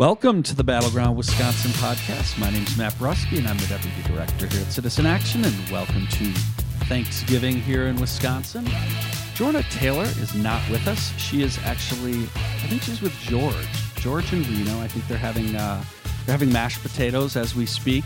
Welcome 0.00 0.42
to 0.44 0.56
the 0.56 0.64
Battleground 0.64 1.14
Wisconsin 1.18 1.72
podcast. 1.72 2.38
My 2.38 2.48
name 2.48 2.62
is 2.62 2.74
Matt 2.78 2.94
Brusky, 2.94 3.36
and 3.36 3.46
I'm 3.46 3.58
the 3.58 3.66
Deputy 3.66 4.02
Director 4.04 4.46
here 4.46 4.62
at 4.62 4.72
Citizen 4.72 5.04
Action. 5.04 5.44
And 5.44 5.54
welcome 5.68 6.06
to 6.06 6.24
Thanksgiving 6.88 7.60
here 7.60 7.86
in 7.86 7.96
Wisconsin. 7.96 8.64
Jorna 9.34 9.62
Taylor 9.70 10.04
is 10.04 10.34
not 10.34 10.66
with 10.70 10.88
us. 10.88 11.12
She 11.18 11.42
is 11.42 11.58
actually, 11.66 12.14
I 12.34 12.66
think 12.66 12.80
she's 12.80 13.02
with 13.02 13.12
George. 13.20 13.54
George 13.96 14.32
and 14.32 14.48
Reno. 14.48 14.80
I 14.80 14.88
think 14.88 15.06
they're 15.06 15.18
having 15.18 15.54
uh, 15.54 15.84
they're 16.24 16.32
having 16.32 16.50
mashed 16.50 16.80
potatoes 16.80 17.36
as 17.36 17.54
we 17.54 17.66
speak. 17.66 18.02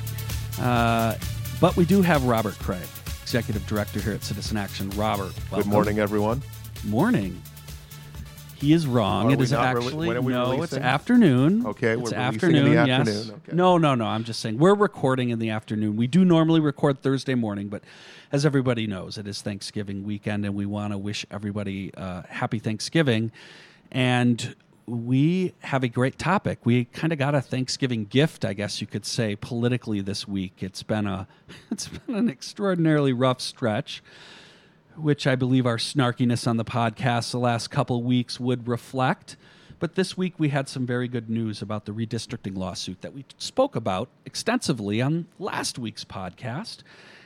Uh, 0.60 1.14
but 1.60 1.76
we 1.76 1.84
do 1.84 2.02
have 2.02 2.24
Robert 2.24 2.58
Kraig, 2.58 2.88
Executive 3.22 3.64
Director 3.68 4.00
here 4.00 4.14
at 4.14 4.24
Citizen 4.24 4.56
Action. 4.56 4.90
Robert, 4.96 5.32
welcome. 5.48 5.58
Good 5.58 5.66
morning, 5.66 6.00
everyone. 6.00 6.42
Morning. 6.82 7.40
He 8.64 8.72
is 8.72 8.86
wrong. 8.86 9.26
Are 9.26 9.32
it 9.34 9.38
rele- 9.38 9.58
actually 9.58 10.08
when 10.08 10.16
are 10.16 10.22
we 10.22 10.32
no. 10.32 10.62
It's 10.62 10.72
afternoon. 10.72 11.66
Okay, 11.66 11.92
it's 11.92 11.96
we're 11.96 12.18
releasing 12.18 12.18
in 12.18 12.22
afternoon. 12.22 12.64
the 12.64 12.86
yes. 12.86 13.00
afternoon, 13.00 13.30
okay. 13.30 13.56
No, 13.56 13.76
no, 13.76 13.94
no. 13.94 14.06
I'm 14.06 14.24
just 14.24 14.40
saying 14.40 14.58
we're 14.58 14.74
recording 14.74 15.28
in 15.28 15.38
the 15.38 15.50
afternoon. 15.50 15.96
We 15.96 16.06
do 16.06 16.24
normally 16.24 16.60
record 16.60 17.02
Thursday 17.02 17.34
morning, 17.34 17.68
but 17.68 17.82
as 18.32 18.46
everybody 18.46 18.86
knows, 18.86 19.18
it 19.18 19.28
is 19.28 19.42
Thanksgiving 19.42 20.04
weekend, 20.04 20.46
and 20.46 20.54
we 20.54 20.64
want 20.64 20.94
to 20.94 20.98
wish 20.98 21.26
everybody 21.30 21.92
uh, 21.94 22.22
happy 22.28 22.58
Thanksgiving. 22.58 23.32
And 23.92 24.56
we 24.86 25.52
have 25.60 25.84
a 25.84 25.88
great 25.88 26.18
topic. 26.18 26.60
We 26.64 26.86
kind 26.86 27.12
of 27.12 27.18
got 27.18 27.34
a 27.34 27.42
Thanksgiving 27.42 28.06
gift, 28.06 28.46
I 28.46 28.54
guess 28.54 28.80
you 28.80 28.86
could 28.86 29.04
say, 29.04 29.36
politically 29.36 30.00
this 30.00 30.26
week. 30.26 30.62
It's 30.62 30.82
been 30.82 31.06
a 31.06 31.26
it's 31.70 31.88
been 31.88 32.14
an 32.14 32.30
extraordinarily 32.30 33.12
rough 33.12 33.42
stretch 33.42 34.02
which 34.96 35.26
I 35.26 35.34
believe 35.34 35.66
our 35.66 35.76
snarkiness 35.76 36.46
on 36.46 36.56
the 36.56 36.64
podcast 36.64 37.30
the 37.30 37.38
last 37.38 37.70
couple 37.70 38.02
weeks 38.02 38.38
would 38.38 38.68
reflect. 38.68 39.36
But 39.78 39.96
this 39.96 40.16
week 40.16 40.34
we 40.38 40.48
had 40.48 40.68
some 40.68 40.86
very 40.86 41.08
good 41.08 41.28
news 41.28 41.60
about 41.60 41.84
the 41.84 41.92
redistricting 41.92 42.56
lawsuit 42.56 43.02
that 43.02 43.12
we 43.12 43.24
spoke 43.38 43.76
about 43.76 44.08
extensively 44.24 45.02
on 45.02 45.26
last 45.38 45.78
week's 45.78 46.04
podcast. 46.04 46.78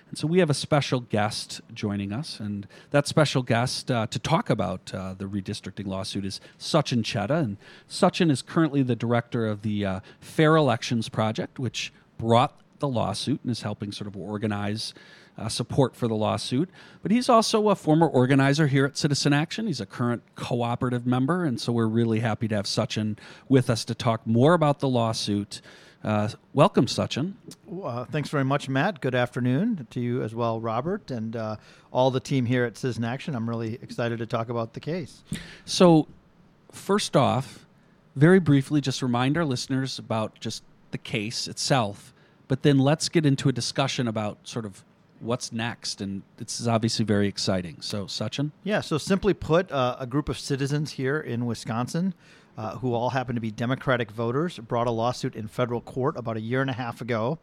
And 0.09 0.17
so 0.17 0.27
we 0.27 0.39
have 0.39 0.49
a 0.49 0.55
special 0.55 1.01
guest 1.01 1.61
joining 1.75 2.13
us, 2.13 2.41
and 2.41 2.67
that 2.91 3.07
special 3.07 3.43
guest 3.43 3.91
uh, 3.91 4.07
to 4.07 4.19
talk 4.19 4.49
about 4.49 4.93
uh, 4.95 5.15
the 5.15 5.27
redistricting 5.27 5.87
lawsuit 5.87 6.25
is 6.25 6.41
Sachin 6.59 7.03
Chheda. 7.03 7.43
And 7.43 7.59
Sachin 7.91 8.31
is 8.31 8.41
currently 8.41 8.83
the 8.83 8.97
director 8.97 9.47
of 9.47 9.61
the 9.61 9.85
uh, 9.85 10.01
Fair 10.19 10.57
Elections 10.57 11.11
Project, 11.11 11.59
which 11.59 11.93
brought 12.17 12.59
the 12.79 12.89
lawsuit 12.89 13.41
and 13.43 13.51
is 13.51 13.63
helping 13.63 13.93
sort 13.93 14.09
of 14.09 14.17
organize 14.17 14.95
uh, 15.39 15.49
support 15.49 15.95
for 15.95 16.09
the 16.09 16.15
lawsuit. 16.15 16.69
But 17.03 17.13
he's 17.13 17.29
also 17.29 17.69
a 17.69 17.75
former 17.75 18.07
organizer 18.07 18.67
here 18.67 18.85
at 18.85 18.97
Citizen 18.97 19.33
Action. 19.33 19.67
He's 19.67 19.81
a 19.81 19.87
current 19.87 20.23
cooperative 20.35 21.07
member, 21.07 21.45
and 21.45 21.61
so 21.61 21.73
we're 21.73 21.87
really 21.87 22.21
happy 22.21 22.49
to 22.49 22.57
have 22.57 22.67
Sachin 22.67 23.17
with 23.49 23.71
us 23.71 23.85
to 23.87 23.95
talk 23.95 24.27
more 24.27 24.55
about 24.55 24.81
the 24.81 24.89
lawsuit. 24.89 25.61
Uh, 26.03 26.29
welcome, 26.53 26.87
Sachin. 26.87 27.35
Uh, 27.83 28.05
thanks 28.05 28.29
very 28.29 28.45
much, 28.45 28.69
Matt. 28.69 29.01
Good 29.01 29.15
afternoon 29.15 29.87
to 29.91 30.01
you 30.01 30.23
as 30.23 30.35
well, 30.35 30.61
Robert, 30.61 31.11
and 31.11 31.35
uh, 31.35 31.57
all 31.93 32.11
the 32.11 32.21
team 32.21 32.47
here 32.47 32.65
at 32.65 32.77
Citizen 32.77 33.05
Action. 33.05 33.35
I'm 33.35 33.49
really 33.49 33.75
excited 33.83 34.19
to 34.19 34.27
talk 34.27 34.49
about 34.49 34.75
the 34.75 34.81
case. 34.81 35.23
So, 35.65 36.07
first 36.71 37.17
off, 37.17 37.67
very 38.15 38.39
briefly, 38.39 38.81
just 38.81 39.03
remind 39.03 39.37
our 39.37 39.45
listeners 39.45 39.99
about 39.99 40.39
just 40.39 40.63
the 40.93 40.99
case 40.99 41.49
itself, 41.49 42.15
but 42.47 42.63
then 42.63 42.79
let's 42.79 43.09
get 43.09 43.27
into 43.27 43.49
a 43.49 43.53
discussion 43.53 44.09
about 44.09 44.39
sort 44.45 44.65
of 44.65 44.85
what's 45.21 45.53
next. 45.53 46.01
And 46.01 46.23
this 46.37 46.61
is 46.61 46.69
obviously 46.69 47.05
very 47.05 47.29
exciting. 47.29 47.79
So, 47.81 48.07
Sachin? 48.07 48.53
Yeah, 48.65 48.81
so 48.81 48.99
simply 48.99 49.35
put, 49.35 49.71
uh, 49.71 49.97
a 49.99 50.07
group 50.07 50.29
of 50.29 50.39
citizens 50.39 50.93
here 50.93 51.19
in 51.19 51.47
Wisconsin 51.47 52.15
uh, 52.59 52.77
who 52.79 52.93
all 52.93 53.11
happen 53.11 53.37
to 53.37 53.41
be 53.41 53.53
Democratic 53.53 54.11
voters 54.11 54.59
brought 54.59 54.89
a 54.89 54.91
lawsuit 54.91 55.37
in 55.37 55.47
federal 55.47 55.81
court 55.81 56.17
about 56.17 56.37
a 56.37 56.41
year 56.41 56.61
and 56.61 56.69
a 56.69 56.75
half 56.75 57.01
ago, 57.01 57.39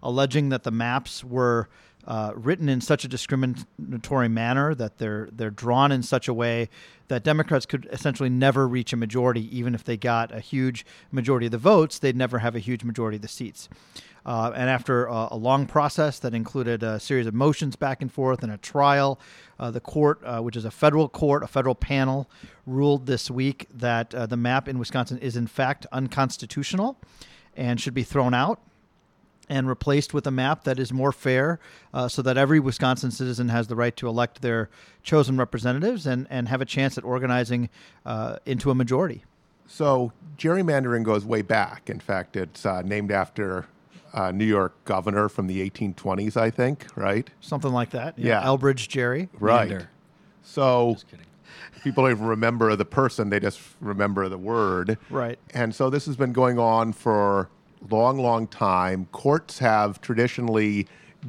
alleging 0.00 0.48
that 0.50 0.62
the 0.62 0.70
maps 0.70 1.24
were 1.24 1.68
uh, 2.06 2.32
written 2.34 2.68
in 2.68 2.80
such 2.80 3.04
a 3.04 3.08
discriminatory 3.08 4.28
manner 4.28 4.74
that 4.74 4.96
they're 4.98 5.28
they're 5.32 5.50
drawn 5.50 5.92
in 5.92 6.02
such 6.02 6.28
a 6.28 6.34
way 6.34 6.68
that 7.08 7.24
Democrats 7.24 7.66
could 7.66 7.88
essentially 7.92 8.30
never 8.30 8.66
reach 8.66 8.92
a 8.92 8.96
majority, 8.96 9.54
even 9.56 9.74
if 9.74 9.84
they 9.84 9.96
got 9.96 10.32
a 10.32 10.40
huge 10.40 10.86
majority 11.10 11.46
of 11.46 11.52
the 11.52 11.58
votes, 11.58 11.98
they'd 11.98 12.16
never 12.16 12.38
have 12.38 12.54
a 12.54 12.60
huge 12.60 12.84
majority 12.84 13.16
of 13.16 13.22
the 13.22 13.28
seats. 13.28 13.68
Uh, 14.24 14.52
and 14.54 14.68
after 14.68 15.08
uh, 15.08 15.28
a 15.30 15.36
long 15.36 15.66
process 15.66 16.18
that 16.18 16.34
included 16.34 16.82
a 16.82 17.00
series 17.00 17.26
of 17.26 17.34
motions 17.34 17.76
back 17.76 18.02
and 18.02 18.12
forth 18.12 18.42
and 18.42 18.52
a 18.52 18.58
trial, 18.58 19.18
uh, 19.58 19.70
the 19.70 19.80
court, 19.80 20.20
uh, 20.24 20.40
which 20.40 20.56
is 20.56 20.64
a 20.64 20.70
federal 20.70 21.08
court, 21.08 21.42
a 21.42 21.46
federal 21.46 21.74
panel, 21.74 22.28
ruled 22.66 23.06
this 23.06 23.30
week 23.30 23.66
that 23.74 24.14
uh, 24.14 24.26
the 24.26 24.36
map 24.36 24.68
in 24.68 24.78
Wisconsin 24.78 25.18
is 25.18 25.36
in 25.36 25.46
fact 25.46 25.86
unconstitutional 25.92 26.98
and 27.56 27.80
should 27.80 27.94
be 27.94 28.02
thrown 28.02 28.34
out 28.34 28.60
and 29.50 29.68
replaced 29.68 30.14
with 30.14 30.26
a 30.26 30.30
map 30.30 30.62
that 30.62 30.78
is 30.78 30.92
more 30.92 31.10
fair 31.10 31.58
uh, 31.92 32.06
so 32.06 32.22
that 32.22 32.38
every 32.38 32.60
Wisconsin 32.60 33.10
citizen 33.10 33.48
has 33.48 33.66
the 33.66 33.74
right 33.74 33.96
to 33.96 34.06
elect 34.06 34.42
their 34.42 34.70
chosen 35.02 35.36
representatives 35.36 36.06
and, 36.06 36.26
and 36.30 36.48
have 36.48 36.60
a 36.60 36.64
chance 36.64 36.96
at 36.96 37.02
organizing 37.04 37.68
uh, 38.06 38.36
into 38.46 38.70
a 38.70 38.74
majority. 38.74 39.24
So, 39.66 40.12
gerrymandering 40.36 41.04
goes 41.04 41.24
way 41.24 41.42
back. 41.42 41.90
In 41.90 42.00
fact, 42.00 42.36
it's 42.36 42.64
uh, 42.64 42.82
named 42.82 43.12
after 43.12 43.66
a 44.12 44.32
New 44.32 44.44
York 44.44 44.84
governor 44.84 45.28
from 45.28 45.46
the 45.46 45.68
1820s, 45.68 46.36
I 46.36 46.50
think, 46.50 46.86
right? 46.96 47.28
Something 47.40 47.72
like 47.72 47.90
that. 47.90 48.18
Yeah. 48.18 48.42
Elbridge 48.42 48.88
Gerry. 48.88 49.28
Right. 49.38 49.68
Mander. 49.68 49.90
So, 50.42 50.96
people 51.82 52.04
don't 52.04 52.12
even 52.12 52.26
remember 52.26 52.74
the 52.76 52.84
person, 52.84 53.30
they 53.30 53.40
just 53.40 53.60
remember 53.80 54.28
the 54.28 54.38
word. 54.38 54.98
Right. 55.10 55.38
And 55.54 55.74
so, 55.74 55.90
this 55.90 56.06
has 56.06 56.16
been 56.16 56.32
going 56.32 56.58
on 56.58 56.92
for 56.92 57.50
a 57.82 57.94
long, 57.94 58.18
long 58.18 58.46
time. 58.46 59.06
Courts 59.12 59.58
have 59.58 60.00
traditionally 60.00 60.86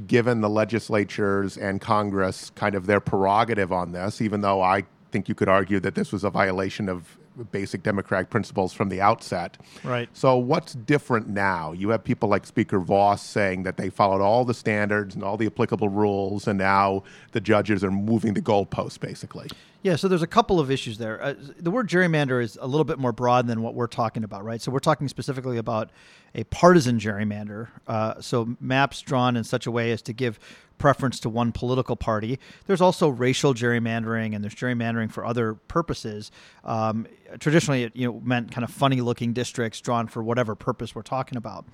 given 0.07 0.41
the 0.41 0.49
legislatures 0.49 1.57
and 1.57 1.81
Congress 1.81 2.49
kind 2.55 2.75
of 2.75 2.85
their 2.85 2.99
prerogative 2.99 3.71
on 3.71 3.91
this, 3.91 4.21
even 4.21 4.41
though 4.41 4.61
I 4.61 4.85
think 5.11 5.27
you 5.27 5.35
could 5.35 5.49
argue 5.49 5.79
that 5.81 5.95
this 5.95 6.11
was 6.11 6.23
a 6.23 6.29
violation 6.29 6.87
of 6.87 7.17
basic 7.51 7.83
democratic 7.83 8.29
principles 8.29 8.73
from 8.73 8.89
the 8.89 9.01
outset. 9.01 9.57
Right. 9.83 10.09
So, 10.13 10.37
what's 10.37 10.73
different 10.73 11.27
now? 11.27 11.71
You 11.71 11.89
have 11.89 12.03
people 12.03 12.29
like 12.29 12.45
Speaker 12.45 12.79
Vos 12.79 13.21
saying 13.21 13.63
that 13.63 13.77
they 13.77 13.89
followed 13.89 14.21
all 14.21 14.45
the 14.45 14.53
standards 14.53 15.15
and 15.15 15.23
all 15.23 15.37
the 15.37 15.47
applicable 15.47 15.89
rules, 15.89 16.47
and 16.47 16.57
now 16.57 17.03
the 17.31 17.41
judges 17.41 17.83
are 17.83 17.91
moving 17.91 18.33
the 18.33 18.41
goalposts, 18.41 18.99
basically. 18.99 19.47
Yeah, 19.83 19.95
so 19.95 20.07
there's 20.07 20.21
a 20.21 20.27
couple 20.27 20.59
of 20.59 20.69
issues 20.69 20.99
there. 20.99 21.21
Uh, 21.21 21.33
the 21.57 21.71
word 21.71 21.89
gerrymander 21.89 22.41
is 22.41 22.55
a 22.61 22.67
little 22.67 22.83
bit 22.83 22.99
more 22.99 23.11
broad 23.11 23.47
than 23.47 23.63
what 23.63 23.73
we're 23.73 23.87
talking 23.87 24.23
about, 24.23 24.43
right? 24.43 24.61
So 24.61 24.71
we're 24.71 24.77
talking 24.79 25.07
specifically 25.07 25.57
about 25.57 25.89
a 26.35 26.43
partisan 26.45 26.99
gerrymander. 26.99 27.69
Uh, 27.87 28.21
so 28.21 28.55
maps 28.59 29.01
drawn 29.01 29.35
in 29.35 29.43
such 29.43 29.65
a 29.65 29.71
way 29.71 29.91
as 29.91 30.03
to 30.03 30.13
give 30.13 30.39
preference 30.77 31.19
to 31.21 31.29
one 31.29 31.51
political 31.51 31.95
party. 31.95 32.39
There's 32.67 32.81
also 32.81 33.09
racial 33.09 33.55
gerrymandering, 33.55 34.35
and 34.35 34.43
there's 34.43 34.53
gerrymandering 34.53 35.11
for 35.11 35.25
other 35.25 35.55
purposes. 35.55 36.31
Um, 36.63 37.07
traditionally, 37.39 37.83
it 37.83 37.95
you 37.95 38.07
know 38.07 38.21
meant 38.23 38.51
kind 38.51 38.63
of 38.63 38.69
funny-looking 38.69 39.33
districts 39.33 39.81
drawn 39.81 40.07
for 40.07 40.21
whatever 40.21 40.53
purpose 40.53 40.93
we're 40.93 41.01
talking 41.01 41.37
about. 41.37 41.65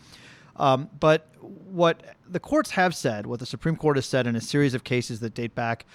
Um, 0.55 0.89
but 0.99 1.27
what 1.41 2.03
the 2.27 2.39
courts 2.39 2.71
have 2.71 2.95
said, 2.95 3.27
what 3.27 3.39
the 3.39 3.45
Supreme 3.45 3.75
Court 3.75 3.97
has 3.97 4.05
said 4.05 4.27
in 4.27 4.35
a 4.35 4.41
series 4.41 4.73
of 4.73 4.83
cases 4.83 5.19
that 5.19 5.33
date 5.33 5.55
back 5.55 5.85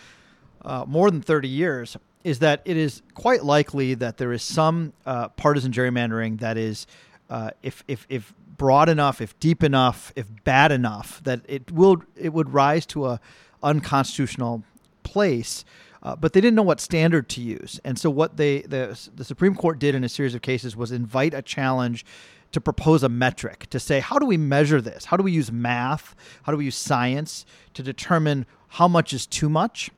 uh, 0.64 0.84
more 0.86 1.10
than 1.10 1.20
30 1.20 1.48
years 1.48 1.96
is 2.24 2.38
that 2.38 2.62
it 2.64 2.76
is 2.76 3.02
quite 3.14 3.44
likely 3.44 3.94
that 3.94 4.18
there 4.18 4.32
is 4.32 4.42
some 4.42 4.92
uh, 5.06 5.28
partisan 5.28 5.72
gerrymandering 5.72 6.38
that 6.40 6.56
is, 6.56 6.86
uh, 7.30 7.50
if, 7.62 7.82
if, 7.88 8.06
if 8.08 8.32
broad 8.56 8.88
enough, 8.88 9.20
if 9.20 9.38
deep 9.40 9.64
enough, 9.64 10.12
if 10.14 10.26
bad 10.44 10.70
enough, 10.70 11.20
that 11.24 11.40
it 11.48 11.72
will 11.72 12.02
it 12.16 12.32
would 12.32 12.50
rise 12.50 12.86
to 12.86 13.06
a 13.06 13.20
unconstitutional 13.62 14.62
place. 15.02 15.64
Uh, 16.02 16.14
but 16.16 16.32
they 16.32 16.40
didn't 16.40 16.54
know 16.54 16.62
what 16.62 16.80
standard 16.80 17.28
to 17.28 17.40
use, 17.40 17.80
and 17.84 17.98
so 17.98 18.08
what 18.08 18.36
they 18.36 18.62
the 18.62 18.97
the 19.16 19.24
Supreme 19.24 19.56
Court 19.56 19.80
did 19.80 19.97
in 19.97 20.04
a 20.04 20.08
series 20.08 20.34
of 20.34 20.42
cases 20.42 20.76
was 20.76 20.92
invite 20.92 21.34
a 21.34 21.42
challenge 21.42 22.04
to 22.53 22.60
propose 22.60 23.03
a 23.03 23.08
metric 23.08 23.66
to 23.70 23.80
say 23.80 23.98
how 23.98 24.18
do 24.18 24.26
we 24.26 24.36
measure 24.36 24.80
this? 24.80 25.06
How 25.06 25.16
do 25.16 25.24
we 25.24 25.32
use 25.32 25.50
math? 25.50 26.15
How 26.44 26.53
do 26.53 26.58
we 26.58 26.66
use 26.66 26.76
science 26.76 27.44
to 27.74 27.82
determine 27.82 28.47
how 28.68 28.86
much 28.86 29.12
is 29.12 29.26
too 29.26 29.48
much? 29.48 29.91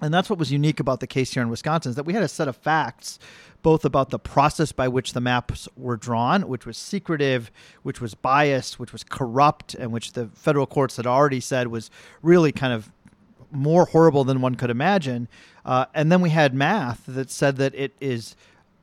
And 0.00 0.12
that's 0.12 0.28
what 0.28 0.38
was 0.38 0.50
unique 0.50 0.80
about 0.80 1.00
the 1.00 1.06
case 1.06 1.32
here 1.32 1.42
in 1.42 1.48
Wisconsin 1.48 1.90
is 1.90 1.96
that 1.96 2.04
we 2.04 2.12
had 2.12 2.22
a 2.22 2.28
set 2.28 2.48
of 2.48 2.56
facts 2.56 3.18
both 3.62 3.84
about 3.84 4.10
the 4.10 4.18
process 4.18 4.72
by 4.72 4.88
which 4.88 5.12
the 5.12 5.20
maps 5.20 5.68
were 5.76 5.96
drawn, 5.96 6.48
which 6.48 6.66
was 6.66 6.76
secretive, 6.76 7.50
which 7.82 8.00
was 8.00 8.14
biased, 8.14 8.78
which 8.80 8.92
was 8.92 9.04
corrupt, 9.04 9.74
and 9.74 9.92
which 9.92 10.12
the 10.12 10.26
federal 10.34 10.66
courts 10.66 10.96
had 10.96 11.06
already 11.06 11.40
said 11.40 11.68
was 11.68 11.90
really 12.22 12.50
kind 12.50 12.72
of 12.72 12.90
more 13.52 13.84
horrible 13.86 14.24
than 14.24 14.40
one 14.40 14.56
could 14.56 14.70
imagine. 14.70 15.28
Uh, 15.64 15.86
and 15.94 16.10
then 16.10 16.20
we 16.20 16.30
had 16.30 16.54
math 16.54 17.04
that 17.06 17.30
said 17.30 17.56
that 17.56 17.74
it 17.74 17.94
is 18.00 18.34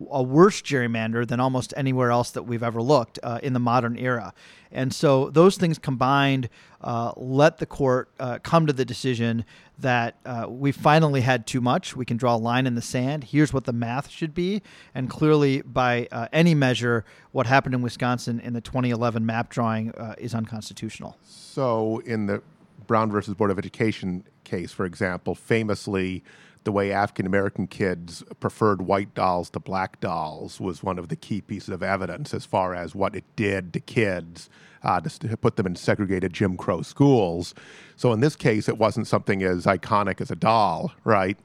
a 0.10 0.24
worse 0.24 0.62
gerrymander 0.62 1.28
than 1.28 1.40
almost 1.40 1.74
anywhere 1.76 2.12
else 2.12 2.32
that 2.32 2.44
we've 2.44 2.64
ever 2.64 2.82
looked 2.82 3.20
uh, 3.22 3.40
in 3.44 3.54
the 3.54 3.60
modern 3.60 3.98
era. 3.98 4.34
And 4.72 4.94
so 4.94 5.30
those 5.30 5.58
things 5.58 5.80
combined 5.80 6.50
uh, 6.82 7.12
let 7.18 7.58
the 7.58 7.66
court 7.66 8.10
uh, 8.20 8.40
come 8.42 8.68
to 8.68 8.74
the 8.74 8.86
decision 8.86 9.44
that 9.80 10.16
uh, 10.26 10.46
we 10.48 10.72
finally 10.72 11.22
had 11.22 11.48
too 11.48 11.60
much. 11.60 11.96
We 11.96 12.06
can 12.06 12.18
draw 12.18 12.36
a 12.36 12.38
line 12.38 12.68
in 12.68 12.76
the 12.76 12.82
sand. 12.82 13.26
Here's 13.26 13.52
what 13.52 13.66
the 13.66 13.74
math 13.74 14.10
should 14.10 14.34
be. 14.34 14.62
And 14.94 15.10
clearly, 15.10 15.62
by 15.62 16.08
uh, 16.12 16.28
any 16.32 16.54
measure, 16.54 17.04
what 17.32 17.48
happened 17.48 17.76
in 17.76 17.82
Wisconsin 17.82 18.40
in 18.40 18.54
the 18.54 18.62
2011 18.62 19.26
map 19.26 19.50
drawing 19.50 19.92
uh, 19.92 20.16
is 20.18 20.34
unconstitutional. 20.34 21.18
So, 21.24 22.00
in 22.06 22.28
the 22.28 22.42
Brown 22.88 23.12
versus 23.12 23.34
Board 23.34 23.52
of 23.52 23.58
Education 23.58 24.24
case, 24.44 24.72
for 24.72 24.86
example, 24.86 25.36
famously, 25.36 26.24
the 26.70 26.74
way 26.74 26.92
African 26.92 27.26
American 27.26 27.66
kids 27.66 28.24
preferred 28.40 28.84
white 28.84 29.16
dolls 29.16 29.50
to 29.50 29.60
black 29.60 30.00
dolls 30.00 30.60
was 30.60 30.84
one 30.84 31.00
of 31.00 31.08
the 31.08 31.16
key 31.16 31.42
pieces 31.42 31.70
of 31.70 31.82
evidence 31.82 32.32
as 32.32 32.46
far 32.46 32.76
as 32.76 32.94
what 32.94 33.16
it 33.16 33.24
did 33.36 33.74
to 33.74 33.80
kids 33.80 34.52
uh, 34.84 35.02
to 35.02 35.36
put 35.36 35.56
them 35.56 35.66
in 35.66 35.76
segregated 35.76 36.32
Jim 36.32 36.56
Crow 36.56 36.84
schools. 36.84 37.56
So 37.96 38.14
in 38.14 38.20
this 38.20 38.36
case, 38.36 38.70
it 38.70 38.78
wasn't 38.78 39.08
something 39.08 39.42
as 39.42 39.66
iconic 39.66 40.22
as 40.22 40.30
a 40.30 40.36
doll, 40.36 40.92
right? 41.06 41.40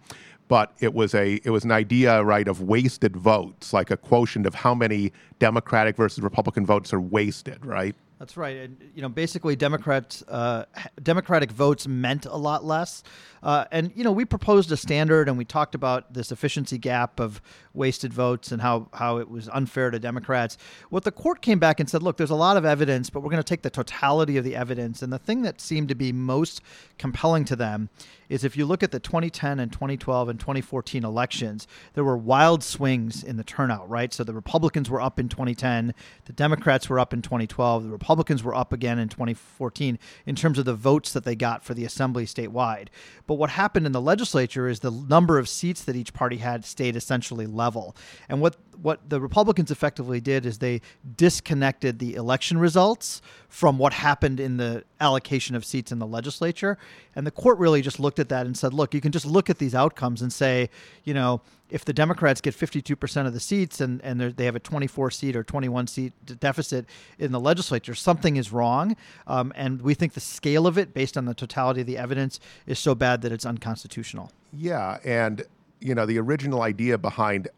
But 0.48 0.74
it 0.80 0.92
was 0.92 1.14
a 1.14 1.40
it 1.42 1.48
was 1.48 1.64
an 1.64 1.72
idea, 1.72 2.22
right, 2.22 2.46
of 2.46 2.60
wasted 2.60 3.16
votes, 3.16 3.72
like 3.72 3.90
a 3.90 3.96
quotient 3.96 4.44
of 4.44 4.54
how 4.54 4.74
many 4.74 5.10
Democratic 5.38 5.96
versus 5.96 6.22
Republican 6.22 6.66
votes 6.66 6.92
are 6.92 7.00
wasted, 7.00 7.64
right? 7.64 7.96
That's 8.24 8.38
right. 8.38 8.56
And, 8.56 8.78
you 8.94 9.02
know, 9.02 9.10
basically, 9.10 9.54
Democrats, 9.54 10.22
uh, 10.28 10.64
Democratic 11.02 11.52
votes 11.52 11.86
meant 11.86 12.24
a 12.24 12.38
lot 12.38 12.64
less. 12.64 13.02
Uh, 13.42 13.66
and, 13.70 13.92
you 13.94 14.02
know, 14.02 14.12
we 14.12 14.24
proposed 14.24 14.72
a 14.72 14.78
standard 14.78 15.28
and 15.28 15.36
we 15.36 15.44
talked 15.44 15.74
about 15.74 16.14
this 16.14 16.32
efficiency 16.32 16.78
gap 16.78 17.20
of 17.20 17.42
wasted 17.74 18.14
votes 18.14 18.50
and 18.50 18.62
how, 18.62 18.88
how 18.94 19.18
it 19.18 19.28
was 19.28 19.50
unfair 19.50 19.90
to 19.90 19.98
Democrats. 19.98 20.56
What 20.88 21.04
the 21.04 21.12
court 21.12 21.42
came 21.42 21.58
back 21.58 21.80
and 21.80 21.90
said, 21.90 22.02
look, 22.02 22.16
there's 22.16 22.30
a 22.30 22.34
lot 22.34 22.56
of 22.56 22.64
evidence, 22.64 23.10
but 23.10 23.20
we're 23.20 23.28
going 23.28 23.42
to 23.42 23.46
take 23.46 23.60
the 23.60 23.68
totality 23.68 24.38
of 24.38 24.44
the 24.44 24.56
evidence. 24.56 25.02
And 25.02 25.12
the 25.12 25.18
thing 25.18 25.42
that 25.42 25.60
seemed 25.60 25.90
to 25.90 25.94
be 25.94 26.10
most 26.10 26.62
compelling 26.96 27.44
to 27.44 27.56
them 27.56 27.90
is 28.34 28.42
if 28.42 28.56
you 28.56 28.66
look 28.66 28.82
at 28.82 28.90
the 28.90 28.98
2010 28.98 29.60
and 29.60 29.70
2012 29.70 30.28
and 30.28 30.40
2014 30.40 31.04
elections, 31.04 31.68
there 31.92 32.02
were 32.02 32.16
wild 32.16 32.64
swings 32.64 33.22
in 33.22 33.36
the 33.36 33.44
turnout, 33.44 33.88
right? 33.88 34.12
So 34.12 34.24
the 34.24 34.34
Republicans 34.34 34.90
were 34.90 35.00
up 35.00 35.20
in 35.20 35.28
2010, 35.28 35.94
the 36.24 36.32
Democrats 36.32 36.88
were 36.88 36.98
up 36.98 37.14
in 37.14 37.22
2012, 37.22 37.84
the 37.84 37.90
Republicans 37.90 38.42
were 38.42 38.52
up 38.52 38.72
again 38.72 38.98
in 38.98 39.08
2014 39.08 40.00
in 40.26 40.34
terms 40.34 40.58
of 40.58 40.64
the 40.64 40.74
votes 40.74 41.12
that 41.12 41.22
they 41.22 41.36
got 41.36 41.62
for 41.62 41.74
the 41.74 41.84
assembly 41.84 42.26
statewide. 42.26 42.88
But 43.28 43.34
what 43.34 43.50
happened 43.50 43.86
in 43.86 43.92
the 43.92 44.00
legislature 44.00 44.66
is 44.66 44.80
the 44.80 44.90
number 44.90 45.38
of 45.38 45.48
seats 45.48 45.84
that 45.84 45.94
each 45.94 46.12
party 46.12 46.38
had 46.38 46.64
stayed 46.64 46.96
essentially 46.96 47.46
level. 47.46 47.94
And 48.28 48.40
what 48.40 48.56
what 48.82 49.08
the 49.08 49.20
Republicans 49.20 49.70
effectively 49.70 50.20
did 50.20 50.46
is 50.46 50.58
they 50.58 50.80
disconnected 51.16 51.98
the 51.98 52.14
election 52.14 52.58
results 52.58 53.22
from 53.48 53.78
what 53.78 53.92
happened 53.92 54.40
in 54.40 54.56
the 54.56 54.84
allocation 55.00 55.54
of 55.54 55.64
seats 55.64 55.92
in 55.92 55.98
the 55.98 56.06
legislature. 56.06 56.76
And 57.14 57.26
the 57.26 57.30
court 57.30 57.58
really 57.58 57.82
just 57.82 58.00
looked 58.00 58.18
at 58.18 58.28
that 58.30 58.46
and 58.46 58.56
said, 58.56 58.74
look, 58.74 58.94
you 58.94 59.00
can 59.00 59.12
just 59.12 59.26
look 59.26 59.48
at 59.48 59.58
these 59.58 59.74
outcomes 59.74 60.22
and 60.22 60.32
say, 60.32 60.70
you 61.04 61.14
know, 61.14 61.40
if 61.70 61.84
the 61.84 61.92
Democrats 61.92 62.40
get 62.40 62.54
52% 62.54 63.26
of 63.26 63.32
the 63.32 63.40
seats 63.40 63.80
and, 63.80 64.00
and 64.02 64.20
they 64.20 64.44
have 64.44 64.54
a 64.54 64.60
24 64.60 65.10
seat 65.10 65.34
or 65.34 65.42
21 65.42 65.86
seat 65.86 66.12
deficit 66.38 66.86
in 67.18 67.32
the 67.32 67.40
legislature, 67.40 67.94
something 67.94 68.36
is 68.36 68.52
wrong. 68.52 68.96
Um, 69.26 69.52
and 69.56 69.82
we 69.82 69.94
think 69.94 70.12
the 70.12 70.20
scale 70.20 70.66
of 70.66 70.78
it, 70.78 70.94
based 70.94 71.16
on 71.16 71.24
the 71.24 71.34
totality 71.34 71.80
of 71.80 71.86
the 71.86 71.98
evidence, 71.98 72.38
is 72.66 72.78
so 72.78 72.94
bad 72.94 73.22
that 73.22 73.32
it's 73.32 73.46
unconstitutional. 73.46 74.30
Yeah. 74.52 74.98
And, 75.04 75.42
you 75.80 75.94
know, 75.94 76.06
the 76.06 76.18
original 76.18 76.62
idea 76.62 76.98
behind 76.98 77.48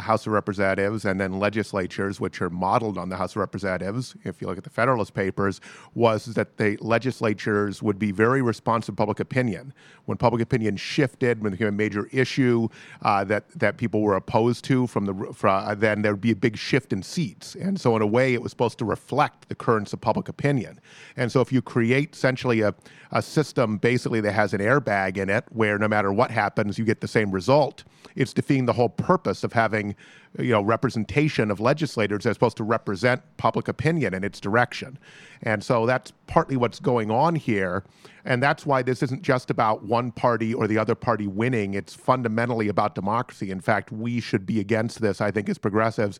House 0.00 0.26
of 0.26 0.32
Representatives 0.32 1.04
and 1.04 1.20
then 1.20 1.38
legislatures, 1.38 2.20
which 2.20 2.40
are 2.42 2.50
modeled 2.50 2.98
on 2.98 3.08
the 3.08 3.16
House 3.16 3.32
of 3.32 3.36
Representatives, 3.36 4.14
if 4.24 4.40
you 4.40 4.46
look 4.46 4.58
at 4.58 4.64
the 4.64 4.70
Federalist 4.70 5.14
Papers, 5.14 5.60
was 5.94 6.26
that 6.26 6.56
the 6.56 6.76
legislatures 6.80 7.82
would 7.82 7.98
be 7.98 8.12
very 8.12 8.42
responsive 8.42 8.94
to 8.94 8.96
public 8.96 9.20
opinion. 9.20 9.72
When 10.04 10.18
public 10.18 10.42
opinion 10.42 10.76
shifted, 10.76 11.42
when 11.42 11.52
it 11.52 11.58
became 11.58 11.68
a 11.68 11.72
major 11.72 12.08
issue 12.12 12.68
uh, 13.02 13.24
that, 13.24 13.48
that 13.58 13.76
people 13.76 14.02
were 14.02 14.16
opposed 14.16 14.64
to, 14.66 14.86
from 14.86 15.06
the 15.06 15.32
from, 15.32 15.64
uh, 15.66 15.74
then 15.74 16.02
there 16.02 16.12
would 16.12 16.20
be 16.20 16.30
a 16.30 16.36
big 16.36 16.56
shift 16.56 16.92
in 16.92 17.02
seats. 17.02 17.54
And 17.54 17.80
so, 17.80 17.96
in 17.96 18.02
a 18.02 18.06
way, 18.06 18.34
it 18.34 18.42
was 18.42 18.50
supposed 18.50 18.78
to 18.78 18.84
reflect 18.84 19.48
the 19.48 19.54
currents 19.54 19.92
of 19.92 20.00
public 20.00 20.28
opinion. 20.28 20.80
And 21.16 21.30
so, 21.30 21.40
if 21.40 21.52
you 21.52 21.62
create 21.62 22.14
essentially 22.14 22.60
a, 22.60 22.74
a 23.12 23.22
system 23.22 23.78
basically 23.78 24.20
that 24.20 24.32
has 24.32 24.54
an 24.54 24.60
airbag 24.60 25.16
in 25.16 25.28
it, 25.28 25.44
where 25.50 25.78
no 25.78 25.88
matter 25.88 26.12
what 26.12 26.30
happens, 26.30 26.78
you 26.78 26.84
get 26.84 27.00
the 27.00 27.08
same 27.08 27.30
result, 27.30 27.84
it's 28.14 28.32
defeating 28.32 28.66
the 28.66 28.72
whole 28.72 28.88
purpose 28.88 29.44
of 29.44 29.52
having 29.52 29.85
doing 29.86 29.96
you 30.38 30.50
know 30.50 30.62
representation 30.62 31.50
of 31.50 31.60
legislators 31.60 32.24
that's 32.24 32.36
supposed 32.36 32.56
to 32.56 32.64
represent 32.64 33.22
public 33.36 33.68
opinion 33.68 34.14
in 34.14 34.24
its 34.24 34.40
direction. 34.40 34.98
And 35.42 35.62
so 35.62 35.86
that's 35.86 36.12
partly 36.26 36.56
what's 36.56 36.80
going 36.80 37.10
on 37.10 37.34
here. 37.34 37.84
And 38.24 38.42
that's 38.42 38.66
why 38.66 38.82
this 38.82 39.02
isn't 39.04 39.22
just 39.22 39.50
about 39.50 39.84
one 39.84 40.10
party 40.10 40.52
or 40.52 40.66
the 40.66 40.78
other 40.78 40.96
party 40.96 41.28
winning. 41.28 41.74
It's 41.74 41.94
fundamentally 41.94 42.66
about 42.68 42.94
democracy. 42.94 43.50
In 43.50 43.60
fact 43.60 43.92
we 43.92 44.20
should 44.20 44.46
be 44.46 44.60
against 44.60 45.00
this 45.00 45.20
i 45.20 45.30
think 45.30 45.48
as 45.48 45.58
progressives 45.58 46.18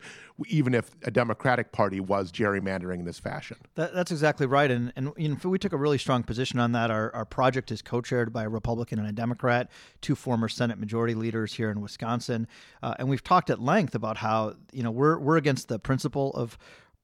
even 0.48 0.74
if 0.74 0.90
a 1.04 1.10
democratic 1.10 1.72
party 1.72 1.98
was 1.98 2.30
gerrymandering 2.30 2.98
in 2.98 3.04
this 3.06 3.18
fashion. 3.18 3.56
That, 3.74 3.94
that's 3.94 4.10
exactly 4.10 4.46
right. 4.46 4.70
And, 4.70 4.92
and 4.94 5.12
you 5.16 5.30
know, 5.30 5.36
we 5.48 5.58
took 5.58 5.72
a 5.72 5.76
really 5.78 5.96
strong 5.98 6.22
position 6.22 6.58
on 6.58 6.72
that. 6.72 6.90
Our, 6.90 7.14
our 7.14 7.24
project 7.24 7.70
is 7.70 7.80
co-chaired 7.80 8.32
by 8.32 8.44
a 8.44 8.48
republican 8.48 8.98
and 8.98 9.08
a 9.08 9.12
democrat 9.12 9.70
two 10.02 10.14
former 10.14 10.48
senate 10.48 10.78
majority 10.78 11.14
leaders 11.14 11.54
here 11.54 11.70
in 11.70 11.80
wisconsin. 11.80 12.46
Uh, 12.82 12.94
and 12.98 13.08
we've 13.08 13.24
talked 13.24 13.50
at 13.50 13.60
length 13.60 13.94
about 13.94 14.05
about 14.06 14.16
how 14.16 14.54
you 14.72 14.84
know 14.84 14.90
we're 14.92 15.18
we're 15.18 15.36
against 15.36 15.66
the 15.66 15.80
principle 15.80 16.30
of 16.34 16.56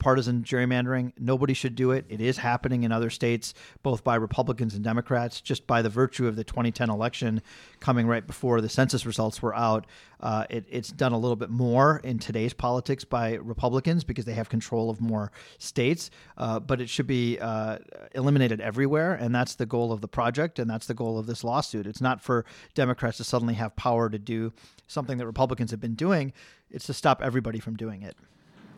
partisan 0.03 0.43
gerrymandering. 0.43 1.13
Nobody 1.17 1.55
should 1.55 1.77
do 1.77 1.93
it. 1.93 2.05
It 2.09 2.21
is 2.21 2.39
happening 2.39 2.83
in 2.83 2.91
other 2.91 3.09
states, 3.09 3.55
both 3.85 4.03
by 4.03 4.17
Republicans 4.17 4.75
and 4.75 4.83
Democrats, 4.83 5.41
just 5.41 5.67
by 5.67 5.81
the 5.81 5.89
virtue 5.89 6.27
of 6.27 6.35
the 6.35 6.43
2010 6.43 6.91
election 6.91 7.41
coming 7.79 8.09
right 8.09 8.27
before 8.27 8.61
the 8.61 8.69
census 8.69 9.07
results 9.07 9.41
were 9.41 9.55
out. 9.55 9.87
Uh, 10.19 10.45
it, 10.51 10.65
it's 10.69 10.91
done 10.91 11.13
a 11.13 11.19
little 11.19 11.37
bit 11.37 11.51
more 11.51 12.01
in 12.03 12.19
today's 12.19 12.53
politics 12.53 13.05
by 13.05 13.35
Republicans 13.35 14.03
because 14.03 14.25
they 14.25 14.35
have 14.35 14.49
control 14.49 14.91
of 14.91 15.01
more 15.01 15.31
states, 15.59 16.11
uh, 16.37 16.59
but 16.59 16.81
it 16.81 16.89
should 16.89 17.07
be 17.07 17.39
uh, 17.41 17.79
eliminated 18.15 18.61
everywhere. 18.61 19.15
And 19.15 19.33
that's 19.33 19.55
the 19.55 19.67
goal 19.67 19.93
of 19.93 20.01
the 20.01 20.09
project, 20.09 20.59
and 20.59 20.69
that's 20.69 20.87
the 20.87 20.95
goal 20.95 21.17
of 21.17 21.27
this 21.27 21.45
lawsuit. 21.45 21.87
It's 21.87 22.01
not 22.01 22.21
for 22.21 22.45
Democrats 22.75 23.19
to 23.19 23.25
suddenly 23.25 23.55
have 23.55 23.77
power 23.77 24.11
to 24.11 24.19
do 24.19 24.53
something 24.89 25.19
that 25.19 25.27
Republicans 25.27 25.71
have 25.71 25.81
been 25.81 25.95
doing, 25.95 26.33
it's 26.71 26.87
to 26.87 26.95
stop 26.95 27.23
everybody 27.23 27.61
from 27.61 27.77
doing 27.77 28.03
it. 28.03 28.17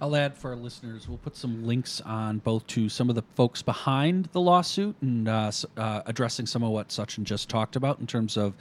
I'll 0.04 0.16
add 0.16 0.36
for 0.36 0.50
our 0.50 0.56
listeners, 0.56 1.08
we'll 1.08 1.16
put 1.16 1.34
some 1.34 1.64
links 1.64 2.02
on 2.02 2.36
both 2.36 2.66
to 2.66 2.90
some 2.90 3.08
of 3.08 3.14
the 3.14 3.22
folks 3.36 3.62
behind 3.62 4.28
the 4.32 4.40
lawsuit 4.40 4.96
and 5.00 5.26
uh, 5.26 5.50
uh, 5.78 6.02
addressing 6.04 6.44
some 6.44 6.62
of 6.62 6.72
what 6.72 6.88
Sachin 6.88 7.24
just 7.24 7.48
talked 7.48 7.74
about 7.74 8.00
in 8.00 8.06
terms 8.06 8.36
of 8.36 8.52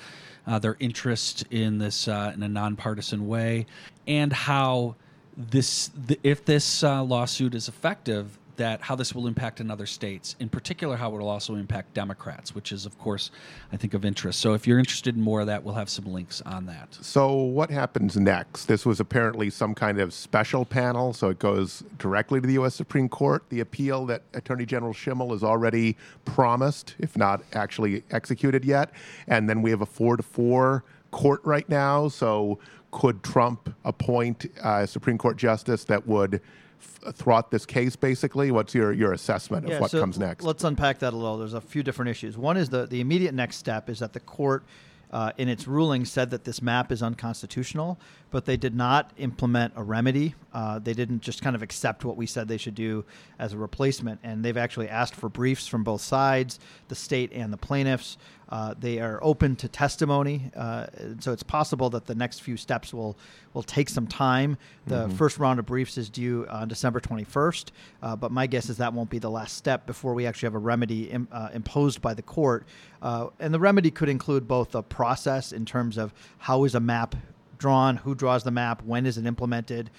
uh, 0.48 0.58
their 0.60 0.78
interest 0.80 1.44
in 1.52 1.80
this 1.80 2.08
uh, 2.08 2.32
in 2.34 2.44
a 2.44 2.48
nonpartisan 2.48 3.28
way, 3.28 3.66
and 4.08 4.32
how 4.32 4.96
this, 5.36 5.92
the, 6.08 6.18
if 6.24 6.46
this 6.46 6.82
uh, 6.82 7.04
lawsuit 7.04 7.54
is 7.56 7.68
effective, 7.68 8.40
that 8.56 8.82
how 8.82 8.96
this 8.96 9.16
will 9.16 9.28
impact 9.28 9.60
in 9.60 9.72
other 9.72 9.86
states, 9.86 10.36
in 10.40 10.50
particular 10.50 10.96
how 10.96 11.14
it 11.14 11.20
will 11.20 11.30
also 11.30 11.56
impact 11.56 11.94
Democrats, 11.94 12.54
which 12.54 12.72
is 12.72 12.86
of 12.86 12.98
course 13.00 13.32
I 13.72 13.78
think 13.78 13.94
of 13.94 14.06
interest. 14.06 14.40
So 14.40 14.54
if 14.54 14.68
you're 14.68 14.80
interested 14.80 15.16
in 15.16 15.22
more 15.22 15.42
of 15.42 15.48
that, 15.48 15.64
we'll 15.64 15.74
have 15.76 15.90
some 15.90 16.06
links 16.06 16.42
on 16.42 16.66
that. 16.68 16.98
So 17.02 17.34
what 17.34 17.72
happens 17.72 18.18
next? 18.18 18.66
This 18.66 18.86
was 18.86 19.00
apparently 19.00 19.50
some 19.50 19.74
kind 19.74 20.00
of 20.00 20.14
special 20.14 20.66
panel, 20.66 21.14
so 21.14 21.30
it 21.30 21.40
goes 21.40 21.84
directly 21.98 22.42
to 22.42 22.48
the 22.48 22.54
U.S. 22.54 22.76
Supreme 22.76 23.10
Court. 23.10 23.44
The 23.50 23.62
appeal 23.62 24.06
that 24.08 24.24
Attorney 24.34 24.66
General 24.66 24.94
Schimel 24.94 25.32
has 25.32 25.44
already 25.44 25.98
promised, 26.26 26.96
if 27.00 27.18
not 27.18 27.44
actually 27.54 28.04
executed 28.12 28.66
yet, 28.66 28.92
and 29.28 29.50
then 29.50 29.62
we 29.62 29.72
have 29.72 29.82
a 29.82 29.86
four 29.86 30.18
to 30.18 30.24
four 30.24 30.84
court 31.12 31.42
right 31.44 31.68
now. 31.70 32.08
So 32.08 32.60
could 32.92 33.24
Trump 33.24 33.74
appoint 33.86 34.46
a 34.64 34.86
Supreme 34.86 35.18
Court 35.18 35.38
justice 35.38 35.84
that 35.86 36.06
would 36.08 36.42
thwart 36.84 37.52
this 37.52 37.66
case 37.66 37.96
basically? 37.96 38.52
What's 38.52 38.74
your, 38.74 38.94
your 38.94 39.14
assessment 39.14 39.66
of 39.66 39.72
yeah, 39.72 39.80
what 39.80 39.92
so 39.92 40.00
comes 40.00 40.20
next? 40.20 40.44
let's 40.44 40.64
unpack 40.64 41.00
that 41.00 41.14
a 41.14 41.16
little. 41.16 41.38
There's 41.38 41.54
a 41.54 41.62
few 41.62 41.84
different 41.84 42.10
issues. 42.10 42.38
One 42.38 42.58
is 42.58 42.70
the, 42.70 42.86
the 42.86 43.02
immediate 43.02 43.34
next 43.34 43.58
step 43.58 43.90
is 43.90 44.00
that 44.00 44.14
the 44.14 44.20
court 44.20 44.64
uh, 45.12 45.32
in 45.38 45.48
its 45.48 45.68
ruling 45.68 46.06
said 46.06 46.32
that 46.32 46.44
this 46.44 46.62
map 46.62 46.92
is 46.92 47.04
unconstitutional, 47.04 48.00
but 48.34 48.46
they 48.46 48.58
did 48.58 48.74
not 48.74 49.12
implement 49.18 49.74
a 49.76 49.84
remedy. 49.84 50.34
Uh, 50.52 50.80
they 50.80 50.94
didn't 50.94 51.22
just 51.22 51.44
kind 51.44 51.56
of 51.56 51.62
accept 51.62 52.04
what 52.04 52.18
we 52.18 52.26
said 52.26 52.48
they 52.48 52.58
should 52.58 52.74
do 52.74 53.06
as 53.38 53.54
a 53.54 53.58
replacement, 53.58 54.20
and 54.24 54.44
they've 54.44 54.58
actually 54.58 54.90
asked 54.90 55.14
for 55.14 55.30
briefs 55.30 55.68
from 55.68 55.84
both 55.84 56.02
sides, 56.02 56.60
the 56.88 56.96
state 56.96 57.32
and 57.32 57.54
the 57.54 57.58
plaintiffs. 57.58 58.18
Uh, 58.50 58.74
they 58.80 59.00
are 59.00 59.20
open 59.22 59.56
to 59.56 59.68
testimony, 59.68 60.50
uh, 60.56 60.88
so 61.20 61.32
it's 61.32 61.44
possible 61.44 61.92
that 61.92 62.08
the 62.08 62.16
next 62.16 62.40
few 62.40 62.58
steps 62.58 62.92
will 62.92 63.16
will 63.54 63.64
take 63.64 63.88
some 63.88 64.08
time. 64.08 64.58
The 64.88 65.06
mm-hmm. 65.06 65.16
first 65.16 65.38
round 65.38 65.60
of 65.60 65.68
briefs 65.68 66.00
is 66.00 66.10
due 66.10 66.48
on 66.50 66.68
December 66.68 67.00
21st, 67.00 67.70
uh, 68.02 68.16
but 68.16 68.32
my 68.32 68.48
guess 68.48 68.68
is 68.68 68.78
that 68.78 68.94
won't 68.94 69.12
be 69.12 69.20
the 69.20 69.30
last 69.30 69.58
step 69.58 69.86
before 69.86 70.16
we 70.16 70.26
actually 70.26 70.48
have 70.48 70.56
a 70.56 70.60
remedy 70.60 71.12
Im- 71.12 71.28
uh, 71.32 71.50
imposed 71.54 72.02
by 72.02 72.16
the 72.16 72.24
court. 72.24 72.66
Uh, 73.02 73.28
and 73.40 73.54
the 73.54 73.60
remedy 73.60 73.92
could 73.92 74.10
include 74.10 74.48
both 74.48 74.74
a 74.74 74.82
process 74.82 75.52
in 75.52 75.66
terms 75.66 76.00
of 76.00 76.14
how 76.40 76.64
is 76.64 76.74
a 76.74 76.80
map 76.80 77.16
drawn, 77.64 77.96
who 77.96 78.14
draws 78.14 78.44
the 78.44 78.52
map, 78.52 78.82
when 78.84 79.06
is 79.06 79.18
it 79.18 79.26
implemented, 79.26 79.90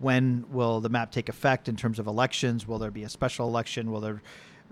when 0.00 0.42
will 0.48 0.80
the 0.80 0.88
map 0.88 1.12
take 1.12 1.28
effect 1.28 1.68
in 1.68 1.76
terms 1.76 1.98
of 1.98 2.06
elections? 2.06 2.66
Will 2.66 2.78
there 2.78 2.90
be 2.90 3.02
a 3.02 3.10
special 3.10 3.46
election? 3.46 3.92
Will 3.92 4.00
there 4.00 4.22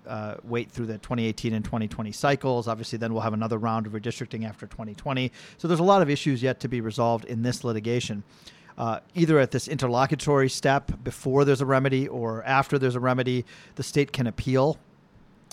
uh, 0.06 0.36
wait 0.42 0.70
through 0.70 0.86
the 0.86 0.94
2018 0.94 1.52
and 1.52 1.62
2020 1.62 2.10
cycles? 2.10 2.68
Obviously, 2.68 2.96
then 2.96 3.12
we'll 3.12 3.20
have 3.20 3.34
another 3.34 3.58
round 3.58 3.86
of 3.86 3.92
redistricting 3.92 4.48
after 4.48 4.66
2020. 4.66 5.30
So 5.58 5.68
there's 5.68 5.78
a 5.78 5.82
lot 5.84 6.00
of 6.00 6.08
issues 6.08 6.42
yet 6.42 6.58
to 6.60 6.68
be 6.68 6.80
resolved 6.80 7.26
in 7.26 7.42
this 7.42 7.64
litigation. 7.64 8.24
Uh, 8.78 9.00
either 9.14 9.38
at 9.38 9.50
this 9.50 9.68
interlocutory 9.68 10.48
step 10.48 10.90
before 11.04 11.44
there's 11.44 11.60
a 11.60 11.66
remedy 11.66 12.08
or 12.08 12.42
after 12.44 12.78
there's 12.78 12.94
a 12.94 13.00
remedy, 13.00 13.44
the 13.74 13.82
state 13.82 14.10
can 14.10 14.26
appeal 14.26 14.78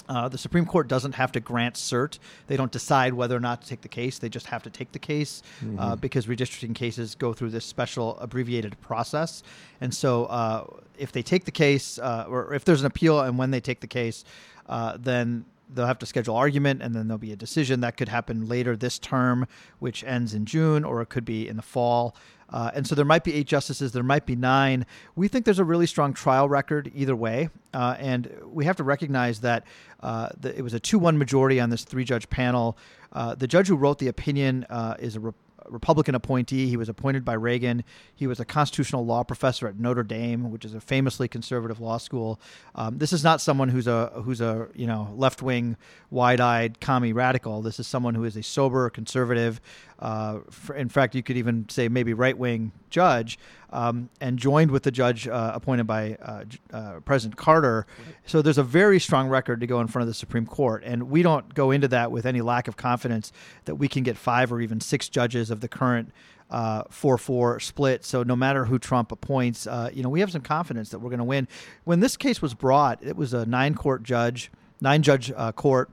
uh, 0.10 0.28
the 0.28 0.38
Supreme 0.38 0.66
Court 0.66 0.88
doesn't 0.88 1.13
have 1.13 1.32
to 1.34 1.39
grant 1.39 1.75
cert. 1.75 2.18
They 2.48 2.58
don't 2.58 2.72
decide 2.72 3.13
whether 3.13 3.38
or 3.38 3.39
not 3.39 3.62
to 3.62 3.68
take 3.68 3.82
the 3.82 3.88
case. 3.88 4.18
They 4.18 4.28
just 4.28 4.48
have 4.48 4.63
to 4.63 4.70
take 4.70 4.92
the 4.92 5.00
case 5.00 5.42
uh, 5.42 5.66
mm-hmm. 5.66 5.80
uh, 5.80 5.96
because 5.96 6.25
redistricting 6.25 6.75
cases 6.75 7.16
go 7.16 7.32
through 7.32 7.51
this 7.51 7.66
special 7.66 8.18
abbreviated 8.20 8.80
process. 8.82 9.44
And 9.80 9.94
so, 9.94 10.25
uh, 10.25 10.66
if 10.98 11.13
they 11.13 11.22
take 11.22 11.46
the 11.46 11.51
case, 11.51 11.98
uh, 12.00 12.25
or 12.28 12.54
if 12.54 12.66
there's 12.66 12.82
an 12.82 12.88
appeal, 12.88 13.22
and 13.22 13.38
when 13.38 13.51
they 13.51 13.62
take 13.62 13.80
the 13.80 13.88
case, 13.88 14.25
uh, 14.68 14.98
then 15.00 15.46
they'll 15.70 15.86
have 15.86 16.00
to 16.00 16.06
schedule 16.06 16.36
argument, 16.36 16.82
and 16.82 16.96
then 16.96 17.08
there'll 17.08 17.18
be 17.18 17.32
a 17.32 17.38
decision 17.38 17.82
that 17.82 17.98
could 17.98 18.10
happen 18.10 18.48
later 18.48 18.76
this 18.76 19.00
term, 19.00 19.48
which 19.80 20.04
ends 20.04 20.34
in 20.34 20.46
June, 20.46 20.84
or 20.84 21.02
it 21.02 21.08
could 21.08 21.26
be 21.26 21.48
in 21.48 21.56
the 21.56 21.62
fall. 21.62 22.16
Uh, 22.52 22.72
and 22.74 22.88
so 22.88 22.96
there 22.96 23.06
might 23.06 23.24
be 23.24 23.34
eight 23.34 23.48
justices, 23.48 23.92
there 23.92 24.04
might 24.04 24.26
be 24.26 24.36
nine. 24.36 24.86
We 25.16 25.28
think 25.28 25.46
there's 25.46 25.60
a 25.60 25.64
really 25.64 25.86
strong 25.86 26.14
trial 26.14 26.50
record 26.50 26.92
either 26.96 27.16
way. 27.16 27.50
Uh, 27.74 27.96
and 28.00 28.32
we 28.46 28.66
have 28.66 28.76
to 28.78 28.84
recognize 28.84 29.42
that 29.42 29.66
uh, 30.02 30.30
the, 30.40 30.58
it 30.58 30.62
was 30.62 30.74
a 30.74 30.80
2 30.80 30.98
1 30.98 31.18
majority 31.18 31.60
on 31.60 31.70
this 31.70 31.84
three 31.84 32.04
judge 32.04 32.30
panel. 32.30 32.78
Uh, 33.14 33.36
the 33.36 33.48
judge 33.48 33.68
who 33.68 33.76
wrote 33.76 34.00
the 34.00 34.08
opinion 34.08 34.66
uh, 34.70 34.96
is 35.00 35.16
a 35.16 35.34
Republican 35.68 36.16
appointee. 36.16 36.68
He 36.68 36.78
was 36.78 36.89
appointed 36.89 37.25
by 37.25 37.34
Reagan. 37.34 37.84
He 38.16 38.28
was 38.28 38.39
a 38.39 38.46
constitutional 38.46 39.06
law 39.06 39.24
professor 39.24 39.68
at 39.68 39.80
Notre 39.80 40.04
Dame, 40.04 40.51
which 40.51 40.66
is 40.66 40.74
a 40.74 40.82
famously 40.82 41.28
conservative 41.28 41.80
law 41.80 41.98
school. 41.98 42.39
Um, 42.75 42.98
this 42.98 43.13
is 43.13 43.24
not 43.24 43.42
someone 43.42 43.70
who's 43.70 43.88
a 43.88 44.08
who's 44.24 44.42
a 44.42 44.68
you 44.74 44.88
know 44.88 45.13
left 45.16 45.42
wing, 45.42 45.78
wide 46.10 46.39
eyed 46.39 46.80
commie 46.80 47.13
radical. 47.13 47.62
This 47.62 47.80
is 47.80 47.88
someone 47.88 48.16
who 48.16 48.24
is 48.24 48.38
a 48.38 48.44
sober 48.44 48.89
conservative. 48.89 49.62
Uh, 50.00 50.39
for, 50.50 50.75
in 50.75 50.89
fact, 50.89 51.16
you 51.16 51.24
could 51.24 51.38
even 51.38 51.68
say 51.70 51.89
maybe 51.89 52.13
right 52.13 52.38
wing 52.38 52.72
judge, 52.89 53.38
um, 53.72 54.10
and 54.20 54.38
joined 54.38 54.72
with 54.72 54.84
the 54.84 54.92
judge 54.92 55.28
uh, 55.28 55.52
appointed 55.54 55.86
by 55.86 56.18
uh, 56.22 56.44
uh, 56.74 57.00
President 57.02 57.38
Carter. 57.38 57.86
So 58.26 58.42
there's 58.42 58.58
a 58.58 58.64
very 58.64 59.00
strong 59.00 59.28
record 59.28 59.60
to 59.62 59.68
go 59.68 59.80
in 59.82 59.88
front 59.88 60.04
of 60.04 60.08
the 60.08 60.14
Supreme 60.14 60.46
Court, 60.46 60.84
and 60.84 61.10
we 61.10 61.22
don't 61.22 61.54
go 61.54 61.72
into 61.72 61.88
that 61.90 62.12
with 62.12 62.26
any 62.26 62.42
lack 62.42 62.68
of 62.68 62.78
confidence 62.78 63.32
that 63.66 63.76
we 63.76 63.88
can 63.88 64.04
get 64.04 64.18
five 64.18 64.52
or 64.52 64.62
even 64.62 64.82
six 64.82 65.10
judges 65.10 65.50
of 65.52 65.62
the 65.62 65.68
current 65.68 66.12
uh, 66.50 66.84
four 66.90 67.18
four 67.18 67.60
split. 67.60 68.04
So 68.04 68.24
no 68.24 68.36
matter 68.36 68.66
who 68.66 68.80
Trump 68.80 69.12
appoints, 69.12 69.68
uh, 69.68 69.90
you 69.94 70.02
know 70.02 70.10
we 70.10 70.20
have 70.20 70.32
some 70.32 70.42
confidence 70.42 70.90
that 70.90 71.00
we're 71.00 71.10
going 71.10 71.20
to 71.20 71.24
win. 71.26 71.48
When 71.84 72.00
this 72.00 72.18
case 72.18 72.42
was 72.42 72.54
brought, 72.54 73.04
it 73.04 73.16
was 73.16 73.34
a 73.34 73.46
nine 73.46 73.76
court 73.76 74.04
judge, 74.04 74.52
nine 74.82 75.04
judge 75.04 75.32
uh, 75.36 75.52
court 75.52 75.92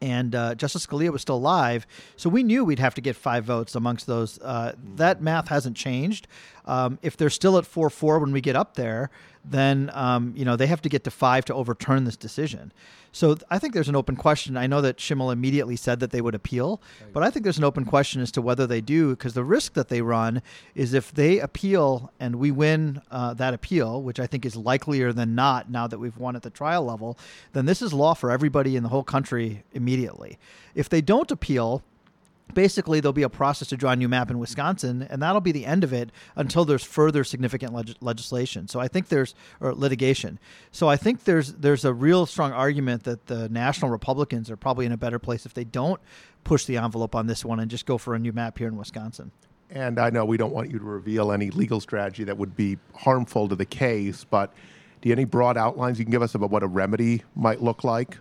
and 0.00 0.34
uh, 0.34 0.54
Justice 0.54 0.86
Scalia 0.86 1.10
was 1.10 1.22
still 1.22 1.36
alive, 1.36 1.86
so 2.16 2.28
we 2.28 2.42
knew 2.42 2.64
we'd 2.64 2.78
have 2.78 2.94
to 2.94 3.00
get 3.00 3.16
five 3.16 3.44
votes 3.44 3.74
amongst 3.74 4.06
those. 4.06 4.38
Uh, 4.40 4.72
that 4.96 5.22
math 5.22 5.48
hasn't 5.48 5.76
changed. 5.76 6.28
Um, 6.66 6.98
if 7.02 7.16
they're 7.16 7.30
still 7.30 7.58
at 7.58 7.66
four 7.66 7.90
four 7.90 8.18
when 8.18 8.32
we 8.32 8.40
get 8.40 8.56
up 8.56 8.74
there, 8.74 9.10
then 9.44 9.90
um, 9.94 10.32
you 10.36 10.44
know 10.44 10.56
they 10.56 10.66
have 10.66 10.82
to 10.82 10.88
get 10.88 11.04
to 11.04 11.10
five 11.10 11.44
to 11.46 11.54
overturn 11.54 12.04
this 12.04 12.16
decision. 12.16 12.72
So 13.12 13.38
I 13.48 13.58
think 13.58 13.72
there's 13.72 13.88
an 13.88 13.96
open 13.96 14.14
question. 14.14 14.58
I 14.58 14.66
know 14.66 14.82
that 14.82 14.98
Schimel 14.98 15.32
immediately 15.32 15.76
said 15.76 16.00
that 16.00 16.10
they 16.10 16.20
would 16.20 16.34
appeal, 16.34 16.82
but 17.14 17.22
I 17.22 17.30
think 17.30 17.44
there's 17.44 17.56
an 17.56 17.64
open 17.64 17.86
question 17.86 18.20
as 18.20 18.30
to 18.32 18.42
whether 18.42 18.66
they 18.66 18.82
do, 18.82 19.10
because 19.10 19.32
the 19.32 19.44
risk 19.44 19.72
that 19.72 19.88
they 19.88 20.02
run 20.02 20.42
is 20.74 20.92
if 20.92 21.12
they 21.12 21.38
appeal 21.38 22.12
and 22.20 22.36
we 22.36 22.50
win 22.50 23.00
uh, 23.10 23.32
that 23.34 23.54
appeal, 23.54 24.02
which 24.02 24.20
I 24.20 24.26
think 24.26 24.44
is 24.44 24.54
likelier 24.54 25.14
than 25.14 25.34
not 25.34 25.70
now 25.70 25.86
that 25.86 25.98
we've 25.98 26.18
won 26.18 26.36
at 26.36 26.42
the 26.42 26.50
trial 26.50 26.84
level, 26.84 27.16
then 27.54 27.64
this 27.64 27.80
is 27.80 27.94
law 27.94 28.12
for 28.12 28.30
everybody 28.30 28.76
in 28.76 28.82
the 28.82 28.90
whole 28.90 29.04
country 29.04 29.64
immediately. 29.72 30.38
If 30.74 30.90
they 30.90 31.00
don't 31.00 31.30
appeal, 31.30 31.82
basically 32.54 33.00
there'll 33.00 33.12
be 33.12 33.22
a 33.22 33.28
process 33.28 33.68
to 33.68 33.76
draw 33.76 33.92
a 33.92 33.96
new 33.96 34.08
map 34.08 34.30
in 34.30 34.38
Wisconsin, 34.38 35.06
and 35.08 35.22
that'll 35.22 35.40
be 35.40 35.52
the 35.52 35.66
end 35.66 35.84
of 35.84 35.92
it 35.92 36.10
until 36.36 36.64
there's 36.64 36.84
further 36.84 37.24
significant 37.24 37.72
leg- 37.72 37.96
legislation. 38.00 38.68
So 38.68 38.80
I 38.80 38.88
think 38.88 39.08
there's 39.08 39.34
or 39.60 39.74
litigation. 39.74 40.38
So 40.72 40.88
I 40.88 40.96
think 40.96 41.24
there's 41.24 41.54
there's 41.54 41.84
a 41.84 41.92
real 41.92 42.26
strong 42.26 42.52
argument 42.52 43.04
that 43.04 43.26
the 43.26 43.48
national 43.48 43.90
Republicans 43.90 44.50
are 44.50 44.56
probably 44.56 44.86
in 44.86 44.92
a 44.92 44.96
better 44.96 45.18
place 45.18 45.46
if 45.46 45.54
they 45.54 45.64
don't 45.64 46.00
push 46.44 46.64
the 46.64 46.76
envelope 46.76 47.14
on 47.14 47.26
this 47.26 47.44
one 47.44 47.60
and 47.60 47.70
just 47.70 47.86
go 47.86 47.98
for 47.98 48.14
a 48.14 48.18
new 48.18 48.32
map 48.32 48.58
here 48.58 48.68
in 48.68 48.76
Wisconsin. 48.76 49.32
And 49.68 49.98
I 49.98 50.10
know 50.10 50.24
we 50.24 50.36
don't 50.36 50.52
want 50.52 50.70
you 50.70 50.78
to 50.78 50.84
reveal 50.84 51.32
any 51.32 51.50
legal 51.50 51.80
strategy 51.80 52.22
that 52.24 52.38
would 52.38 52.56
be 52.56 52.78
harmful 52.94 53.48
to 53.48 53.56
the 53.56 53.64
case, 53.64 54.24
but 54.24 54.54
do 55.00 55.08
you 55.08 55.12
any 55.12 55.24
broad 55.24 55.56
outlines 55.56 55.98
you 55.98 56.04
can 56.04 56.12
give 56.12 56.22
us 56.22 56.34
about 56.34 56.50
what 56.50 56.62
a 56.62 56.68
remedy 56.68 57.24
might 57.34 57.60
look 57.60 57.82
like? 57.82 58.16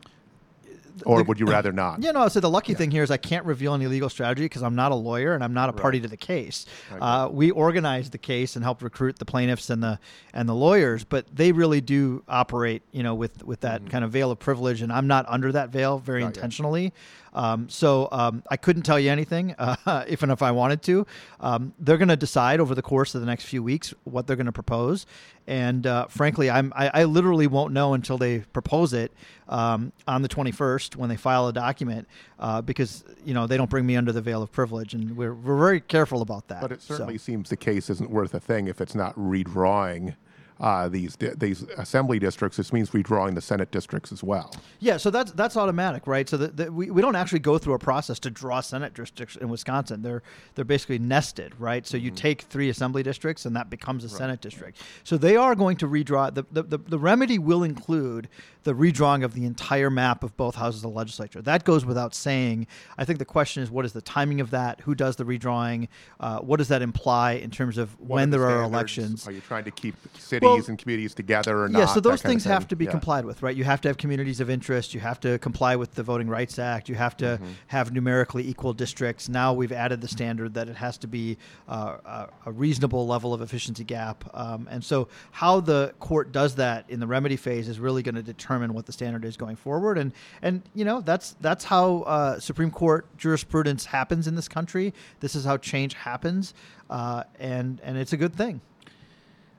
Or 1.06 1.20
the, 1.20 1.24
would 1.26 1.40
you 1.40 1.46
rather 1.46 1.72
not? 1.72 2.02
Yeah, 2.02 2.12
no. 2.12 2.28
So 2.28 2.40
the 2.40 2.50
lucky 2.50 2.72
yeah. 2.72 2.78
thing 2.78 2.92
here 2.92 3.04
is 3.04 3.12
I 3.12 3.18
can't 3.18 3.46
reveal 3.46 3.74
any 3.74 3.88
legal 3.88 4.10
strategy 4.10 4.46
because 4.46 4.64
I'm 4.64 4.76
not 4.76 4.92
a 4.92 4.96
lawyer 4.96 5.34
and 5.34 5.44
I'm 5.44 5.54
not 5.54 5.70
a 5.70 5.72
right. 5.72 5.82
party 5.82 6.00
to 6.02 6.08
the 6.08 6.18
case. 6.18 6.66
Uh, 7.00 7.30
we 7.32 7.52
organized 7.52 8.12
the 8.12 8.18
case 8.18 8.56
and 8.56 8.64
helped 8.64 8.82
recruit 8.82 9.20
the 9.20 9.26
plaintiffs 9.26 9.70
and 9.70 9.82
the 9.82 10.00
and 10.34 10.48
the 10.48 10.56
lawyers, 10.56 11.04
but 11.04 11.26
they 11.34 11.52
really 11.52 11.82
do 11.82 12.24
operate, 12.28 12.84
you 12.92 13.04
know, 13.04 13.16
with 13.16 13.44
with 13.44 13.62
that 13.62 13.82
mm-hmm. 13.82 13.90
kind 13.90 14.06
of 14.06 14.12
veil 14.12 14.32
of 14.32 14.40
privilege, 14.40 14.82
and 14.82 14.92
I'm 14.92 15.08
not 15.08 15.26
under 15.28 15.52
that 15.52 15.70
veil 15.70 16.00
very 16.00 16.22
not 16.22 16.36
intentionally. 16.36 16.94
Um, 17.36 17.68
so 17.70 18.08
um, 18.12 18.44
I 18.50 18.58
couldn't 18.58 18.84
tell 18.84 19.00
you 19.00 19.12
anything, 19.12 19.54
uh, 19.60 20.06
if 20.08 20.24
and 20.24 20.32
if 20.32 20.42
I 20.42 20.52
wanted 20.52 20.82
to. 20.84 21.06
Um, 21.40 21.74
they're 21.78 21.98
going 21.98 22.08
to 22.08 22.16
decide 22.16 22.60
over 22.60 22.74
the 22.74 22.82
course 22.82 23.14
of 23.14 23.22
the 23.22 23.28
next 23.28 23.44
few 23.44 23.62
weeks 23.62 23.94
what 24.06 24.26
they're 24.26 24.38
going 24.38 24.46
to 24.46 24.52
propose, 24.52 25.06
and 25.46 25.86
uh, 25.86 26.08
frankly, 26.08 26.50
I'm 26.50 26.74
I, 26.76 27.02
I, 27.02 27.04
literally 27.04 27.46
won't 27.46 27.74
know 27.74 27.94
until 27.94 28.18
they 28.18 28.40
propose 28.40 28.94
it 28.94 29.12
um, 29.48 29.92
on 30.08 30.22
the 30.22 30.30
21st 30.30 30.96
when 30.96 31.10
they 31.10 31.18
file 31.18 31.48
a 31.48 31.54
document, 31.54 32.08
uh, 32.40 32.62
because 32.62 33.04
you 33.24 33.34
know 33.34 33.46
they 33.46 33.58
don't 33.58 33.70
bring 33.70 33.86
me 33.86 33.96
under 33.96 34.12
the 34.12 34.22
veil 34.22 34.42
of 34.42 34.52
privilege, 34.52 34.94
and 34.94 35.16
we're 35.16 35.36
we're 35.36 35.58
very 35.58 35.82
careful 35.82 36.22
about 36.22 36.48
that. 36.48 36.62
But 36.62 36.72
it 36.72 36.82
certainly 36.82 37.18
so. 37.18 37.26
seems 37.26 37.50
the 37.50 37.58
case 37.58 37.90
isn't 37.90 38.10
worth 38.10 38.34
a 38.34 38.40
thing 38.40 38.68
if 38.68 38.80
it's 38.80 38.96
not 38.96 39.14
redrawing 39.16 40.16
uh, 40.60 40.88
these 40.88 41.16
these 41.16 41.64
assembly 41.78 42.20
districts. 42.20 42.58
This 42.58 42.72
means 42.72 42.92
redrawing 42.92 43.36
the 43.36 43.42
Senate 43.42 43.72
districts 43.72 44.12
as 44.12 44.24
well. 44.24 44.54
Yeah, 44.80 44.98
so 44.98 45.10
that's 45.10 45.32
that's 45.32 45.58
automatic, 45.58 46.08
right? 46.08 46.28
So 46.28 46.38
that 46.38 46.74
we, 46.74 46.90
we 46.90 47.02
don't 47.02 47.16
actually 47.16 47.40
go 47.40 47.58
through 47.58 47.74
a 47.74 47.80
process 47.80 48.20
to 48.20 48.30
draw 48.30 48.62
Senate 48.62 48.94
districts 48.94 49.36
in 49.36 49.50
Wisconsin. 49.50 50.02
They're 50.02 50.24
they're 50.56 50.66
basically 50.66 51.00
nested, 51.00 51.54
right? 51.60 51.86
So 51.86 51.98
you 51.98 52.12
mm-hmm. 52.12 52.16
take 52.16 52.42
three 52.44 52.70
assembly 52.70 53.04
districts 53.04 53.46
and 53.46 53.56
that 53.56 53.70
becomes 53.70 54.04
a 54.04 54.08
right. 54.08 54.18
Senate 54.18 54.42
district. 54.42 54.82
So 55.04 55.18
they 55.18 55.36
are 55.36 55.56
going 55.56 55.78
to 55.78 55.88
redraw. 55.88 56.34
The, 56.34 56.46
the, 56.52 56.64
the, 56.64 56.78
the 56.78 57.00
remedy 57.00 57.38
will 57.38 57.64
include 57.64 58.30
the 58.64 58.74
redrawing 58.74 59.24
of 59.24 59.34
the 59.34 59.46
entire 59.46 59.90
map 59.90 60.24
of 60.24 60.36
both 60.38 60.56
houses 60.56 60.84
of 60.84 60.92
the 60.92 60.98
legislature. 60.98 61.42
That 61.42 61.64
goes 61.64 61.86
without 61.86 62.16
saying. 62.16 62.68
I 62.98 63.06
think 63.06 63.20
the 63.20 63.26
question 63.26 63.62
is 63.62 63.70
what 63.70 63.86
is 63.86 63.94
the 63.94 64.02
timing 64.02 64.42
of 64.42 64.52
that? 64.52 64.82
Who 64.82 64.96
does 64.96 65.16
the 65.18 65.24
redrawing? 65.24 65.88
Uh, 66.20 66.40
what 66.40 66.58
does 66.58 66.70
that 66.70 66.82
imply 66.82 67.34
in 67.34 67.52
terms 67.52 67.78
of 67.78 68.00
what 68.00 68.16
when 68.16 68.30
the 68.32 68.40
there 68.40 68.48
are 68.48 68.64
elections? 68.64 69.28
Are 69.28 69.32
you 69.32 69.42
trying 69.42 69.66
to 69.66 69.72
keep 69.72 69.96
cities 70.46 70.64
well, 70.64 70.70
and 70.70 70.80
communities 70.80 71.14
together 71.14 71.58
or 71.58 71.68
yeah, 71.68 71.72
not? 71.72 71.80
Yeah, 71.80 71.86
so 71.86 72.00
those 72.00 72.22
things 72.22 72.44
have 72.46 72.68
to 72.70 72.76
be 72.76 72.86
yeah. 72.86 72.92
complied 72.92 73.26
with, 73.26 73.44
right? 73.44 73.56
You 73.56 73.64
have 73.64 73.82
to 73.82 73.88
have 73.90 73.98
communities 73.98 74.40
of 74.40 74.50
interest. 74.50 74.94
You 74.94 75.00
have 75.02 75.20
to 75.22 75.38
comply 75.40 75.76
with 75.76 75.96
the 75.96 76.04
Voting 76.04 76.28
Rights 76.28 76.60
Act. 76.60 76.90
You 76.90 76.96
have 76.96 77.16
to 77.18 77.26
mm-hmm. 77.26 77.52
have 77.68 77.94
numerically 77.94 78.48
equal 78.48 78.74
districts. 78.74 79.30
Now 79.30 79.54
we've 79.54 79.72
added 79.72 80.02
the 80.02 80.08
standard 80.08 80.54
that 80.54 80.70
it 80.70 80.76
has 80.76 80.98
to 81.00 81.08
be 81.08 81.38
uh, 81.68 81.98
a, 82.06 82.30
a, 82.46 82.52
reasonable 82.52 83.06
level 83.06 83.34
of 83.34 83.42
efficiency 83.42 83.84
gap. 83.84 84.24
Um, 84.34 84.68
and 84.72 84.84
so 84.84 85.08
how 85.32 85.60
the 85.60 85.94
court 86.00 86.32
does 86.32 86.56
that 86.56 86.90
in 86.90 87.00
the 87.00 87.08
remedy 87.08 87.36
phase 87.36 87.68
is 87.68 87.80
really 87.80 88.02
going 88.02 88.16
to 88.16 88.24
determine 88.24 88.56
determine 88.56 88.74
what 88.74 88.86
the 88.86 88.92
standard 88.92 89.26
is 89.26 89.38
going 89.38 89.56
forward. 89.56 89.98
And 89.98 90.14
and 90.42 90.62
you 90.74 90.86
know 90.86 91.02
that's 91.02 91.36
that's 91.42 91.64
how 91.64 92.02
uh, 92.02 92.40
Supreme 92.40 92.72
Court 92.72 93.06
jurisprudence 93.18 93.86
happens 93.86 94.28
in 94.28 94.36
this 94.36 94.48
country. 94.48 94.94
This 95.20 95.36
is 95.36 95.46
how 95.46 95.58
change 95.58 95.94
happens, 95.94 96.54
uh, 96.90 97.24
and 97.40 97.82
and 97.84 97.98
it's 97.98 98.14
a 98.14 98.18
good 98.18 98.36
thing. 98.36 98.62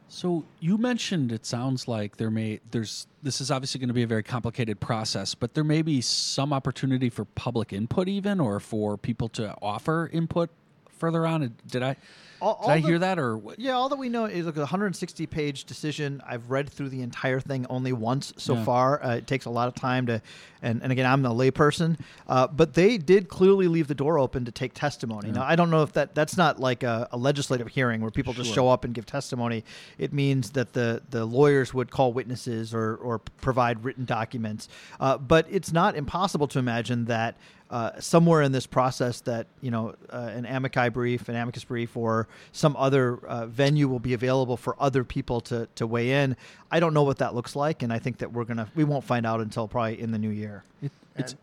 So 0.09 0.45
you 0.61 0.79
mentioned 0.79 1.33
it 1.33 1.45
sounds 1.45 1.89
like 1.89 2.17
there 2.17 2.31
may 2.31 2.61
there's 2.71 3.07
this 3.23 3.41
is 3.41 3.51
obviously 3.51 3.81
going 3.81 3.89
to 3.89 3.95
be 3.95 4.05
a 4.05 4.07
very 4.07 4.23
complicated 4.23 4.81
process, 4.81 5.35
but 5.35 5.55
there 5.55 5.65
may 5.65 5.83
be 5.83 6.01
some 6.01 6.53
opportunity 6.53 7.11
for 7.11 7.25
public 7.25 7.73
input 7.73 8.09
even 8.09 8.41
or 8.41 8.61
for 8.61 8.97
people 8.97 9.29
to 9.31 9.55
offer 9.61 10.09
input 10.13 10.51
further 10.99 11.27
on. 11.27 11.55
Did 11.67 11.83
I 11.83 11.97
all, 12.41 12.59
all 12.61 12.69
Did 12.69 12.73
I 12.73 12.81
the, 12.81 12.89
hear 12.89 12.99
that 12.99 13.19
or 13.19 13.37
what? 13.37 13.59
Yeah, 13.59 13.73
all 13.73 13.89
that 13.89 13.97
we 13.97 14.09
know 14.09 14.27
is 14.27 14.47
like 14.47 14.57
a 14.57 14.61
160 14.61 15.27
page 15.27 15.65
decision. 15.65 16.23
I've 16.27 16.51
read 16.51 16.69
through 16.69 16.91
the 16.91 17.03
entire 17.03 17.41
thing 17.41 17.67
only 17.71 17.93
once 17.93 18.33
so 18.37 18.55
yeah. 18.55 18.65
far. 18.65 19.03
Uh, 19.03 19.17
it 19.17 19.27
takes 19.27 19.47
a 19.47 19.51
lot 19.51 19.69
of 19.69 19.75
time 19.75 20.07
to, 20.07 20.21
and, 20.63 20.83
and 20.83 20.93
again, 20.93 21.07
I'm 21.07 21.23
the 21.23 21.31
layperson, 21.31 21.99
uh, 22.29 22.47
but 22.47 22.75
they 22.75 22.99
did 22.99 23.29
clearly 23.29 23.69
leave 23.69 23.89
the 23.89 23.95
door 23.95 24.19
open 24.19 24.45
to 24.45 24.53
take 24.53 24.75
testimony. 24.75 25.29
Yeah. 25.29 25.37
Now, 25.37 25.45
I 25.45 25.57
don't 25.57 25.71
know 25.71 25.83
if 25.83 25.93
that 25.95 26.15
that's 26.15 26.37
not 26.37 26.61
like 26.61 26.83
a, 26.83 27.09
a 27.13 27.17
legislative 27.17 27.69
hearing 27.69 28.01
where 28.01 28.11
people 28.11 28.35
sure. 28.35 28.45
just 28.45 28.55
show 28.55 28.69
up 28.69 28.85
and 28.85 28.95
give 28.95 29.07
testimony. 29.07 29.65
It 29.99 30.13
means 30.13 30.51
that 30.51 30.73
the 30.73 31.03
the 31.11 31.25
lawyers 31.25 31.73
would 31.73 31.91
call 31.91 32.13
witnesses 32.13 32.75
or 32.75 32.97
or 32.97 33.19
provide 33.19 33.85
written 33.85 34.05
documents. 34.05 34.69
Uh, 35.01 35.17
but 35.17 35.47
it's 35.51 35.73
not 35.73 35.97
impossible 35.97 36.49
to 36.49 36.59
imagine 36.59 37.07
that 37.07 37.37
uh, 37.71 37.99
somewhere 38.01 38.43
in 38.43 38.53
this 38.53 38.67
process 38.67 39.21
that 39.23 39.47
you 39.61 39.71
know 39.71 39.95
uh, 40.11 40.31
an 40.33 40.47
amici 40.47 40.89
brief, 40.89 41.29
an 41.29 41.37
amicus 41.37 41.65
brief, 41.65 41.97
or 41.97 42.29
some 42.53 42.77
other 42.77 43.19
uh, 43.27 43.47
venue 43.47 43.89
will 43.89 43.99
be 43.99 44.15
available 44.15 44.57
for 44.57 44.77
other 44.81 45.05
people 45.05 45.41
to 45.43 45.69
to 45.75 45.87
weigh 45.87 46.23
in. 46.23 46.37
I 46.71 46.81
don't 46.81 46.95
know 46.95 47.03
what 47.03 47.19
that 47.19 47.35
looks 47.35 47.57
like, 47.57 47.83
and 47.83 47.93
I 47.93 47.99
think 47.99 48.19
that 48.19 48.33
we're 48.33 48.45
gonna 48.45 48.71
we 48.75 48.85
won't 48.85 49.05
find 49.05 49.27
out 49.27 49.41
until 49.41 49.67
probably 49.69 50.01
in 50.01 50.13
the 50.13 50.19
new 50.19 50.31
year. 50.31 50.65
It, 50.83 50.93
it's 51.17 51.33
And 51.33 51.41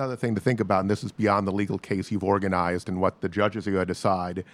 another 0.00 0.16
thing 0.16 0.34
to 0.34 0.40
think 0.40 0.60
about, 0.60 0.80
and 0.80 0.90
this 0.90 1.04
is 1.04 1.12
beyond 1.12 1.46
the 1.46 1.52
legal 1.52 1.78
case 1.78 2.10
you've 2.10 2.24
organized 2.24 2.88
and 2.88 3.00
what 3.00 3.20
the 3.20 3.28
judges 3.28 3.66
are 3.66 3.70
going 3.72 3.82
to 3.82 3.86
decide. 3.86 4.44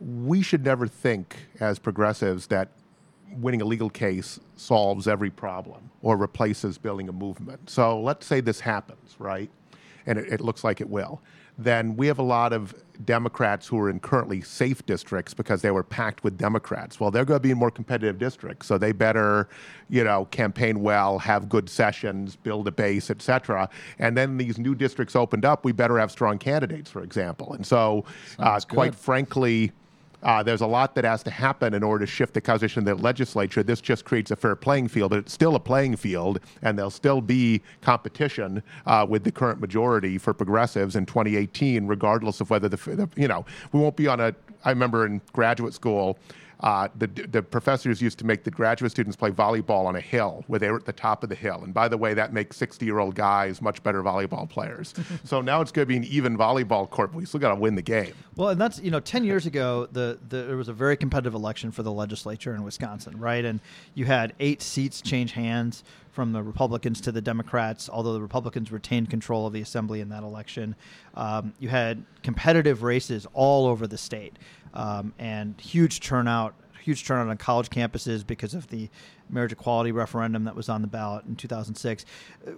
We 0.00 0.42
should 0.42 0.64
never 0.64 0.86
think 0.86 1.36
as 1.60 1.78
progressives 1.78 2.46
that 2.48 2.68
winning 3.40 3.60
a 3.60 3.64
legal 3.64 3.90
case 3.90 4.38
solves 4.56 5.08
every 5.08 5.30
problem 5.30 5.90
or 6.02 6.16
replaces 6.16 6.78
building 6.78 7.08
a 7.08 7.12
movement. 7.12 7.68
So 7.68 8.00
let's 8.00 8.24
say 8.26 8.40
this 8.40 8.60
happens, 8.60 9.16
right? 9.18 9.50
And 10.08 10.18
it, 10.18 10.32
it 10.32 10.40
looks 10.40 10.64
like 10.64 10.80
it 10.80 10.88
will. 10.88 11.20
Then 11.60 11.96
we 11.96 12.06
have 12.06 12.18
a 12.18 12.22
lot 12.38 12.52
of 12.52 12.72
Democrats 13.04 13.66
who 13.66 13.78
are 13.80 13.90
in 13.90 13.98
currently 13.98 14.40
safe 14.40 14.86
districts 14.86 15.34
because 15.34 15.60
they 15.60 15.72
were 15.72 15.82
packed 15.82 16.22
with 16.24 16.38
Democrats. 16.38 17.00
Well, 17.00 17.10
they're 17.10 17.24
going 17.24 17.40
to 17.40 17.42
be 17.42 17.50
in 17.50 17.58
more 17.58 17.70
competitive 17.70 18.16
districts, 18.16 18.68
so 18.68 18.78
they 18.78 18.92
better, 18.92 19.48
you 19.88 20.04
know, 20.04 20.24
campaign 20.26 20.82
well, 20.82 21.18
have 21.18 21.48
good 21.48 21.68
sessions, 21.68 22.36
build 22.36 22.68
a 22.68 22.70
base, 22.70 23.10
et 23.10 23.20
cetera. 23.20 23.68
And 23.98 24.16
then 24.16 24.36
these 24.36 24.56
new 24.58 24.74
districts 24.74 25.16
opened 25.16 25.44
up. 25.44 25.64
We 25.64 25.72
better 25.72 25.98
have 25.98 26.10
strong 26.10 26.38
candidates, 26.38 26.90
for 26.90 27.02
example. 27.02 27.52
And 27.54 27.66
so, 27.66 28.04
uh, 28.38 28.60
quite 28.68 28.94
frankly, 28.94 29.72
uh, 30.22 30.42
there's 30.42 30.60
a 30.60 30.66
lot 30.66 30.94
that 30.94 31.04
has 31.04 31.22
to 31.22 31.30
happen 31.30 31.74
in 31.74 31.82
order 31.82 32.04
to 32.04 32.10
shift 32.10 32.34
the 32.34 32.40
conversation 32.40 32.80
of 32.80 32.96
the 32.96 33.02
legislature. 33.02 33.62
This 33.62 33.80
just 33.80 34.04
creates 34.04 34.30
a 34.30 34.36
fair 34.36 34.56
playing 34.56 34.88
field, 34.88 35.10
but 35.10 35.20
it's 35.20 35.32
still 35.32 35.54
a 35.54 35.60
playing 35.60 35.96
field, 35.96 36.40
and 36.62 36.76
there'll 36.76 36.90
still 36.90 37.20
be 37.20 37.62
competition 37.80 38.62
uh, 38.86 39.06
with 39.08 39.24
the 39.24 39.32
current 39.32 39.60
majority 39.60 40.18
for 40.18 40.34
progressives 40.34 40.96
in 40.96 41.06
2018, 41.06 41.86
regardless 41.86 42.40
of 42.40 42.50
whether 42.50 42.68
the, 42.68 42.76
the 42.76 43.08
you 43.16 43.28
know 43.28 43.44
we 43.72 43.80
won't 43.80 43.96
be 43.96 44.06
on 44.06 44.20
a. 44.20 44.34
I 44.64 44.70
remember 44.70 45.06
in 45.06 45.20
graduate 45.32 45.74
school. 45.74 46.18
Uh, 46.60 46.88
the, 46.96 47.06
the 47.06 47.42
professors 47.42 48.02
used 48.02 48.18
to 48.18 48.26
make 48.26 48.42
the 48.44 48.50
graduate 48.50 48.90
students 48.90 49.16
play 49.16 49.30
volleyball 49.30 49.86
on 49.86 49.94
a 49.94 50.00
hill 50.00 50.44
where 50.48 50.58
they 50.58 50.70
were 50.70 50.78
at 50.78 50.84
the 50.84 50.92
top 50.92 51.22
of 51.22 51.28
the 51.28 51.34
hill. 51.34 51.62
And 51.62 51.72
by 51.72 51.86
the 51.88 51.96
way, 51.96 52.14
that 52.14 52.32
makes 52.32 52.56
60 52.56 52.84
year 52.84 52.98
old 52.98 53.14
guys 53.14 53.62
much 53.62 53.82
better 53.82 54.02
volleyball 54.02 54.48
players. 54.48 54.94
so 55.24 55.40
now 55.40 55.60
it's 55.60 55.70
going 55.70 55.84
to 55.84 55.88
be 55.88 55.96
an 55.96 56.04
even 56.04 56.36
volleyball 56.36 56.88
court, 56.88 57.12
but 57.12 57.18
we 57.18 57.26
still 57.26 57.40
got 57.40 57.50
to 57.50 57.60
win 57.60 57.74
the 57.74 57.82
game. 57.82 58.12
Well, 58.36 58.48
and 58.50 58.60
that's 58.60 58.80
you 58.80 58.90
know, 58.90 59.00
ten 59.00 59.24
years 59.24 59.46
ago, 59.46 59.88
the, 59.92 60.18
the 60.28 60.42
there 60.42 60.56
was 60.56 60.68
a 60.68 60.72
very 60.72 60.96
competitive 60.96 61.34
election 61.34 61.70
for 61.70 61.82
the 61.82 61.92
legislature 61.92 62.54
in 62.54 62.62
Wisconsin, 62.62 63.18
right? 63.18 63.44
And 63.44 63.60
you 63.94 64.04
had 64.04 64.32
eight 64.40 64.62
seats 64.62 65.00
change 65.00 65.32
hands 65.32 65.84
from 66.18 66.32
the 66.32 66.42
Republicans 66.42 67.00
to 67.00 67.12
the 67.12 67.20
Democrats, 67.20 67.88
although 67.88 68.12
the 68.12 68.20
Republicans 68.20 68.72
retained 68.72 69.08
control 69.08 69.46
of 69.46 69.52
the 69.52 69.60
assembly 69.60 70.00
in 70.00 70.08
that 70.08 70.24
election. 70.24 70.74
Um, 71.14 71.52
you 71.60 71.68
had 71.68 72.04
competitive 72.24 72.82
races 72.82 73.24
all 73.34 73.66
over 73.66 73.86
the 73.86 73.98
state, 73.98 74.36
um, 74.74 75.12
and 75.18 75.60
huge 75.60 76.00
turnout 76.00 76.54
huge 76.82 77.04
turnout 77.06 77.28
on 77.28 77.36
college 77.36 77.68
campuses 77.68 78.26
because 78.26 78.54
of 78.54 78.68
the 78.68 78.88
marriage 79.30 79.52
equality 79.52 79.92
referendum 79.92 80.44
that 80.44 80.54
was 80.54 80.68
on 80.68 80.82
the 80.82 80.88
ballot 80.88 81.24
in 81.26 81.36
2006. 81.36 82.04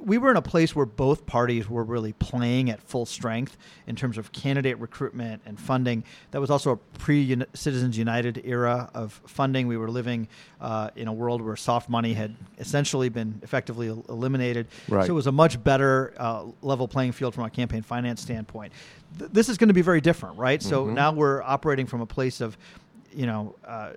We 0.00 0.18
were 0.18 0.30
in 0.30 0.36
a 0.36 0.42
place 0.42 0.74
where 0.74 0.86
both 0.86 1.26
parties 1.26 1.68
were 1.68 1.84
really 1.84 2.12
playing 2.12 2.70
at 2.70 2.82
full 2.82 3.06
strength 3.06 3.56
in 3.86 3.96
terms 3.96 4.18
of 4.18 4.32
candidate 4.32 4.78
recruitment 4.78 5.42
and 5.46 5.58
funding. 5.58 6.04
That 6.30 6.40
was 6.40 6.50
also 6.50 6.72
a 6.72 6.76
pre 6.76 7.42
Citizens 7.54 7.98
United 7.98 8.42
era 8.44 8.90
of 8.94 9.20
funding. 9.26 9.66
We 9.66 9.76
were 9.76 9.90
living 9.90 10.28
uh, 10.60 10.90
in 10.96 11.08
a 11.08 11.12
world 11.12 11.42
where 11.42 11.56
soft 11.56 11.88
money 11.88 12.12
had 12.12 12.36
essentially 12.58 13.08
been 13.08 13.40
effectively 13.42 13.88
el- 13.88 14.04
eliminated. 14.08 14.66
Right. 14.88 15.06
So 15.06 15.12
it 15.12 15.14
was 15.14 15.26
a 15.26 15.32
much 15.32 15.62
better 15.62 16.14
uh, 16.16 16.46
level 16.62 16.88
playing 16.88 17.12
field 17.12 17.34
from 17.34 17.44
a 17.44 17.50
campaign 17.50 17.82
finance 17.82 18.20
standpoint. 18.20 18.72
Th- 19.18 19.30
this 19.30 19.48
is 19.48 19.58
going 19.58 19.68
to 19.68 19.74
be 19.74 19.82
very 19.82 20.00
different, 20.00 20.38
right? 20.38 20.62
So 20.62 20.86
now 20.86 21.12
we're 21.12 21.42
operating 21.42 21.86
from 21.86 22.00
a 22.00 22.06
place 22.06 22.40
of, 22.40 22.56
you 23.12 23.26
know, 23.26 23.54
uh, 23.64 23.92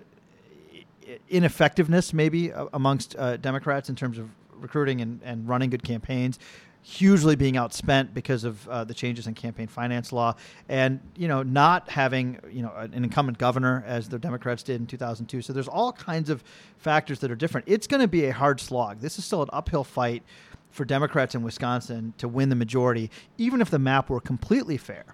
ineffectiveness 1.29 2.13
maybe 2.13 2.51
amongst 2.73 3.15
uh, 3.17 3.37
Democrats 3.37 3.89
in 3.89 3.95
terms 3.95 4.17
of 4.17 4.29
recruiting 4.55 5.01
and, 5.01 5.21
and 5.23 5.47
running 5.47 5.69
good 5.69 5.83
campaigns 5.83 6.39
hugely 6.83 7.37
being 7.37 7.53
outspent 7.55 8.13
because 8.13 8.43
of 8.43 8.67
uh, 8.67 8.83
the 8.83 8.93
changes 8.93 9.25
in 9.25 9.33
campaign 9.33 9.67
finance 9.67 10.11
law. 10.11 10.35
And 10.67 10.99
you 11.15 11.27
know 11.27 11.41
not 11.41 11.89
having 11.89 12.39
you 12.51 12.61
know 12.61 12.73
an 12.75 12.93
incumbent 12.93 13.37
governor 13.37 13.83
as 13.87 14.09
the 14.09 14.19
democrats 14.19 14.63
did 14.63 14.81
in 14.81 14.87
2002 14.87 15.41
so 15.41 15.53
there's 15.53 15.67
all 15.67 15.93
kinds 15.93 16.29
of 16.29 16.43
factors 16.77 17.19
that 17.19 17.31
are 17.31 17.35
different. 17.35 17.67
It's 17.67 17.87
going 17.87 18.01
to 18.01 18.07
be 18.07 18.25
a 18.25 18.33
hard 18.33 18.59
slog. 18.59 18.99
This 18.99 19.17
is 19.17 19.25
still 19.25 19.41
an 19.41 19.49
uphill 19.53 19.83
fight 19.83 20.23
for 20.71 20.85
democrats 20.85 21.35
in 21.35 21.43
wisconsin 21.43 22.13
to 22.17 22.27
win 22.27 22.49
the 22.49 22.55
majority 22.55 23.11
even 23.37 23.61
if 23.61 23.69
the 23.69 23.77
map 23.77 24.09
were 24.09 24.19
completely 24.19 24.75
fair 24.75 25.05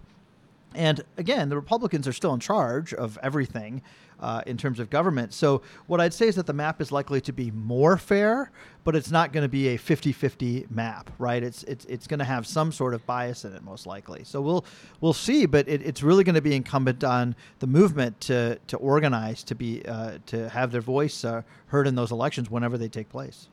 and 0.75 1.03
again, 1.17 1.49
the 1.49 1.55
Republicans 1.55 2.07
are 2.07 2.13
still 2.13 2.33
in 2.33 2.39
charge 2.39 2.93
of 2.93 3.17
everything 3.23 3.81
uh, 4.19 4.41
in 4.45 4.57
terms 4.57 4.79
of 4.79 4.89
government. 4.89 5.33
So, 5.33 5.61
what 5.87 5.99
I'd 5.99 6.13
say 6.13 6.27
is 6.27 6.35
that 6.35 6.45
the 6.45 6.53
map 6.53 6.81
is 6.81 6.91
likely 6.91 7.21
to 7.21 7.31
be 7.31 7.51
more 7.51 7.97
fair, 7.97 8.51
but 8.83 8.95
it's 8.95 9.09
not 9.09 9.31
going 9.31 9.43
to 9.43 9.49
be 9.49 9.69
a 9.69 9.77
50 9.77 10.11
50 10.11 10.67
map, 10.69 11.09
right? 11.17 11.41
It's, 11.41 11.63
it's, 11.63 11.85
it's 11.85 12.05
going 12.05 12.19
to 12.19 12.25
have 12.25 12.45
some 12.45 12.71
sort 12.71 12.93
of 12.93 13.05
bias 13.05 13.45
in 13.45 13.53
it, 13.53 13.63
most 13.63 13.87
likely. 13.87 14.23
So, 14.23 14.41
we'll, 14.41 14.65
we'll 15.01 15.13
see, 15.13 15.45
but 15.45 15.67
it, 15.67 15.81
it's 15.81 16.03
really 16.03 16.23
going 16.23 16.35
to 16.35 16.41
be 16.41 16.55
incumbent 16.55 17.03
on 17.03 17.35
the 17.59 17.67
movement 17.67 18.19
to, 18.21 18.59
to 18.67 18.77
organize, 18.77 19.43
to, 19.45 19.55
be, 19.55 19.83
uh, 19.85 20.19
to 20.27 20.49
have 20.49 20.71
their 20.71 20.81
voice 20.81 21.23
uh, 21.23 21.41
heard 21.67 21.87
in 21.87 21.95
those 21.95 22.11
elections 22.11 22.51
whenever 22.51 22.77
they 22.77 22.89
take 22.89 23.09
place. 23.09 23.47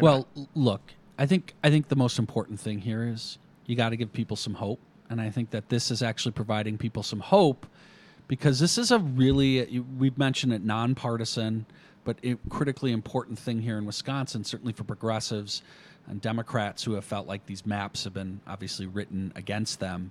well, 0.00 0.26
l- 0.36 0.48
look, 0.54 0.92
I 1.18 1.26
think 1.26 1.54
I 1.62 1.70
think 1.70 1.88
the 1.88 1.96
most 1.96 2.18
important 2.18 2.58
thing 2.58 2.80
here 2.80 3.04
is 3.04 3.38
you 3.66 3.76
got 3.76 3.90
to 3.90 3.96
give 3.96 4.12
people 4.12 4.36
some 4.36 4.54
hope, 4.54 4.80
and 5.12 5.20
I 5.20 5.30
think 5.30 5.50
that 5.50 5.68
this 5.68 5.90
is 5.90 6.02
actually 6.02 6.32
providing 6.32 6.78
people 6.78 7.02
some 7.02 7.20
hope 7.20 7.66
because 8.28 8.58
this 8.58 8.78
is 8.78 8.90
a 8.90 8.98
really 8.98 9.84
we've 9.98 10.16
mentioned 10.16 10.54
it 10.54 10.64
nonpartisan, 10.64 11.66
but 12.02 12.16
it, 12.22 12.38
critically 12.48 12.92
important 12.92 13.38
thing 13.38 13.60
here 13.60 13.76
in 13.76 13.84
Wisconsin, 13.84 14.42
certainly 14.42 14.72
for 14.72 14.84
progressives 14.84 15.62
and 16.08 16.20
Democrats 16.20 16.82
who 16.82 16.94
have 16.94 17.04
felt 17.04 17.28
like 17.28 17.44
these 17.44 17.66
maps 17.66 18.04
have 18.04 18.14
been 18.14 18.40
obviously 18.46 18.86
written 18.86 19.32
against 19.36 19.80
them. 19.80 20.10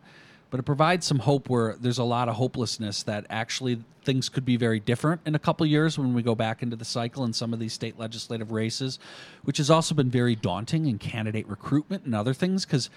But 0.51 0.59
it 0.59 0.63
provides 0.63 1.05
some 1.05 1.19
hope 1.19 1.49
where 1.49 1.75
there's 1.79 1.97
a 1.97 2.03
lot 2.03 2.29
of 2.29 2.35
hopelessness 2.35 3.03
that 3.03 3.25
actually 3.29 3.83
things 4.03 4.29
could 4.29 4.45
be 4.45 4.57
very 4.57 4.79
different 4.79 5.21
in 5.25 5.33
a 5.33 5.39
couple 5.39 5.65
years 5.65 5.97
when 5.97 6.13
we 6.13 6.21
go 6.21 6.35
back 6.35 6.61
into 6.61 6.75
the 6.75 6.85
cycle 6.85 7.23
in 7.23 7.33
some 7.33 7.53
of 7.53 7.59
these 7.59 7.73
state 7.73 7.97
legislative 7.97 8.51
races, 8.51 8.99
which 9.43 9.57
has 9.57 9.71
also 9.71 9.95
been 9.95 10.11
very 10.11 10.35
daunting 10.35 10.85
in 10.85 10.99
candidate 10.99 11.47
recruitment 11.47 12.03
and 12.03 12.13
other 12.13 12.33
things 12.33 12.65
because 12.65 12.89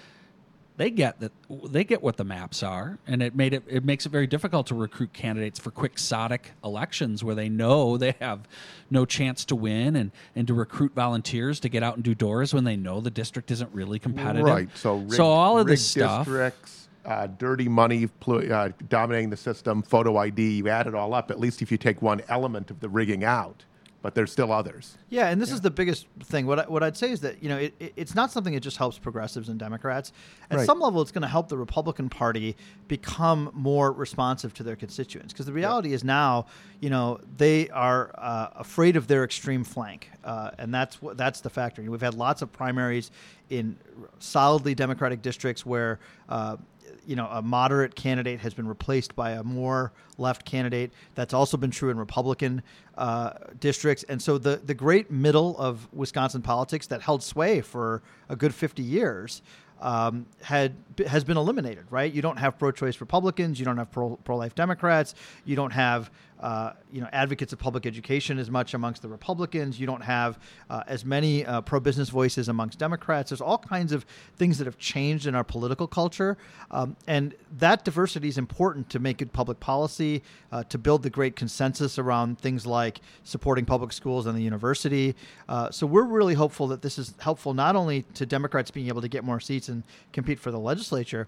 they 0.77 0.89
get 0.89 1.19
that 1.19 1.31
they 1.49 1.83
get 1.83 2.01
what 2.01 2.17
the 2.17 2.23
maps 2.23 2.63
are 2.63 2.97
and 3.07 3.21
it 3.21 3.35
made 3.35 3.53
it 3.53 3.63
it 3.67 3.85
makes 3.85 4.05
it 4.05 4.09
very 4.09 4.27
difficult 4.27 4.67
to 4.67 4.75
recruit 4.75 5.13
candidates 5.13 5.59
for 5.59 5.71
quixotic 5.71 6.51
elections 6.63 7.23
where 7.23 7.35
they 7.35 7.49
know 7.49 7.97
they 8.05 8.15
have 8.19 8.47
no 8.89 9.05
chance 9.05 9.45
to 9.45 9.55
win 9.55 9.95
and 9.95 10.11
and 10.35 10.47
to 10.47 10.53
recruit 10.53 10.93
volunteers 10.93 11.59
to 11.59 11.69
get 11.69 11.83
out 11.83 11.95
and 11.95 12.03
do 12.03 12.13
doors 12.15 12.53
when 12.53 12.63
they 12.63 12.75
know 12.75 13.01
the 13.01 13.11
district 13.11 13.51
isn't 13.51 13.73
really 13.73 13.99
competitive 13.99 14.45
Right. 14.45 14.69
So, 14.75 14.97
rigged, 14.97 15.13
so 15.13 15.25
all 15.25 15.57
of 15.57 15.67
this 15.67 15.85
stuff 15.85 16.25
districts, 16.25 16.87
uh, 17.05 17.27
dirty 17.27 17.67
money 17.67 18.09
uh, 18.27 18.69
dominating 18.89 19.29
the 19.29 19.37
system, 19.37 19.81
photo 19.81 20.17
ID. 20.17 20.57
You 20.57 20.69
add 20.69 20.87
it 20.87 20.95
all 20.95 21.13
up. 21.13 21.31
At 21.31 21.39
least 21.39 21.61
if 21.61 21.71
you 21.71 21.77
take 21.77 22.01
one 22.01 22.21
element 22.29 22.71
of 22.71 22.79
the 22.79 22.89
rigging 22.89 23.23
out, 23.23 23.63
but 24.05 24.13
there's 24.13 24.31
still 24.31 24.51
others. 24.51 24.99
Yeah, 25.09 25.29
and 25.29 25.41
this 25.41 25.51
is 25.51 25.61
the 25.61 25.71
biggest 25.71 26.05
thing. 26.25 26.45
What 26.45 26.59
I, 26.59 26.63
what 26.67 26.83
I'd 26.83 26.95
say 26.95 27.09
is 27.09 27.21
that 27.21 27.41
you 27.41 27.49
know 27.49 27.57
it, 27.57 27.73
it- 27.79 27.93
it's 27.95 28.13
not 28.13 28.29
something 28.31 28.53
that 28.53 28.59
just 28.59 28.77
helps 28.77 28.99
progressives 28.99 29.49
and 29.49 29.57
Democrats. 29.57 30.11
At 30.51 30.57
Right. 30.59 30.65
some 30.67 30.79
level, 30.79 31.01
it's 31.01 31.11
going 31.11 31.23
to 31.23 31.27
help 31.27 31.49
the 31.49 31.57
Republican 31.57 32.07
Party 32.09 32.55
become 32.87 33.49
more 33.51 33.91
responsive 33.91 34.53
to 34.53 34.63
their 34.63 34.75
constituents. 34.75 35.33
Because 35.33 35.47
the 35.47 35.53
reality 35.53 35.91
is 35.91 36.03
now, 36.03 36.45
you 36.81 36.91
know, 36.91 37.19
they 37.37 37.67
are 37.71 38.11
uh, 38.15 38.49
afraid 38.53 38.95
of 38.95 39.07
their 39.07 39.23
extreme 39.23 39.63
flank, 39.63 40.11
uh, 40.23 40.51
and 40.59 40.71
that's 40.71 41.01
what 41.01 41.17
that's 41.17 41.41
the 41.41 41.49
factor. 41.49 41.81
We've 41.81 41.99
had 41.99 42.13
lots 42.13 42.43
of 42.43 42.51
primaries 42.51 43.09
in 43.49 43.75
solidly 44.19 44.75
Democratic 44.75 45.23
districts 45.23 45.65
where. 45.65 45.97
Uh, 46.29 46.57
you 47.05 47.15
know, 47.15 47.27
a 47.27 47.41
moderate 47.41 47.95
candidate 47.95 48.39
has 48.39 48.53
been 48.53 48.67
replaced 48.67 49.15
by 49.15 49.31
a 49.31 49.43
more 49.43 49.91
left 50.17 50.45
candidate. 50.45 50.91
That's 51.15 51.33
also 51.33 51.57
been 51.57 51.71
true 51.71 51.89
in 51.89 51.97
Republican 51.97 52.63
uh, 52.97 53.31
districts. 53.59 54.03
And 54.07 54.21
so 54.21 54.37
the, 54.37 54.57
the 54.57 54.73
great 54.73 55.11
middle 55.11 55.57
of 55.57 55.87
Wisconsin 55.93 56.41
politics 56.41 56.87
that 56.87 57.01
held 57.01 57.23
sway 57.23 57.61
for 57.61 58.01
a 58.29 58.35
good 58.35 58.53
50 58.53 58.83
years 58.83 59.41
um, 59.81 60.25
had 60.41 60.73
has 61.05 61.23
been 61.23 61.37
eliminated, 61.37 61.85
right? 61.89 62.11
You 62.11 62.21
don't 62.21 62.37
have 62.37 62.57
pro-choice 62.57 63.01
Republicans, 63.01 63.59
you 63.59 63.65
don't 63.65 63.77
have 63.77 63.91
pro, 63.91 64.15
pro-life 64.23 64.55
Democrats, 64.55 65.15
you 65.43 65.55
don't 65.55 65.71
have 65.71 66.09
uh, 66.39 66.73
you 66.91 67.01
know 67.01 67.07
advocates 67.11 67.53
of 67.53 67.59
public 67.59 67.85
education 67.85 68.37
as 68.37 68.49
much 68.51 68.73
amongst 68.73 69.01
the 69.01 69.07
Republicans. 69.07 69.79
You 69.79 69.87
don't 69.87 70.03
have 70.03 70.39
uh, 70.69 70.83
as 70.87 71.05
many 71.05 71.45
uh, 71.45 71.61
pro-business 71.61 72.09
voices 72.09 72.49
amongst 72.49 72.79
Democrats. 72.79 73.29
There's 73.29 73.41
all 73.41 73.57
kinds 73.57 73.91
of 73.91 74.05
things 74.37 74.57
that 74.57 74.65
have 74.65 74.77
changed 74.77 75.27
in 75.27 75.35
our 75.35 75.43
political 75.43 75.87
culture, 75.87 76.37
um, 76.71 76.95
and 77.07 77.35
that 77.57 77.85
diversity 77.85 78.27
is 78.27 78.37
important 78.37 78.89
to 78.89 78.99
make 78.99 79.17
good 79.17 79.33
public 79.33 79.59
policy, 79.59 80.23
uh, 80.51 80.63
to 80.65 80.77
build 80.77 81.03
the 81.03 81.09
great 81.09 81.35
consensus 81.35 81.97
around 81.97 82.39
things 82.39 82.65
like 82.65 83.01
supporting 83.23 83.65
public 83.65 83.91
schools 83.93 84.25
and 84.25 84.37
the 84.37 84.43
university. 84.43 85.15
Uh, 85.47 85.69
so 85.71 85.87
we're 85.87 86.03
really 86.03 86.33
hopeful 86.33 86.67
that 86.67 86.81
this 86.81 86.97
is 86.97 87.13
helpful 87.19 87.53
not 87.53 87.75
only 87.75 88.03
to 88.13 88.25
Democrats 88.25 88.71
being 88.71 88.87
able 88.87 89.01
to 89.01 89.07
get 89.07 89.23
more 89.23 89.39
seats 89.39 89.69
and 89.69 89.83
compete 90.11 90.39
for 90.39 90.51
the 90.51 90.59
legislature 90.59 91.27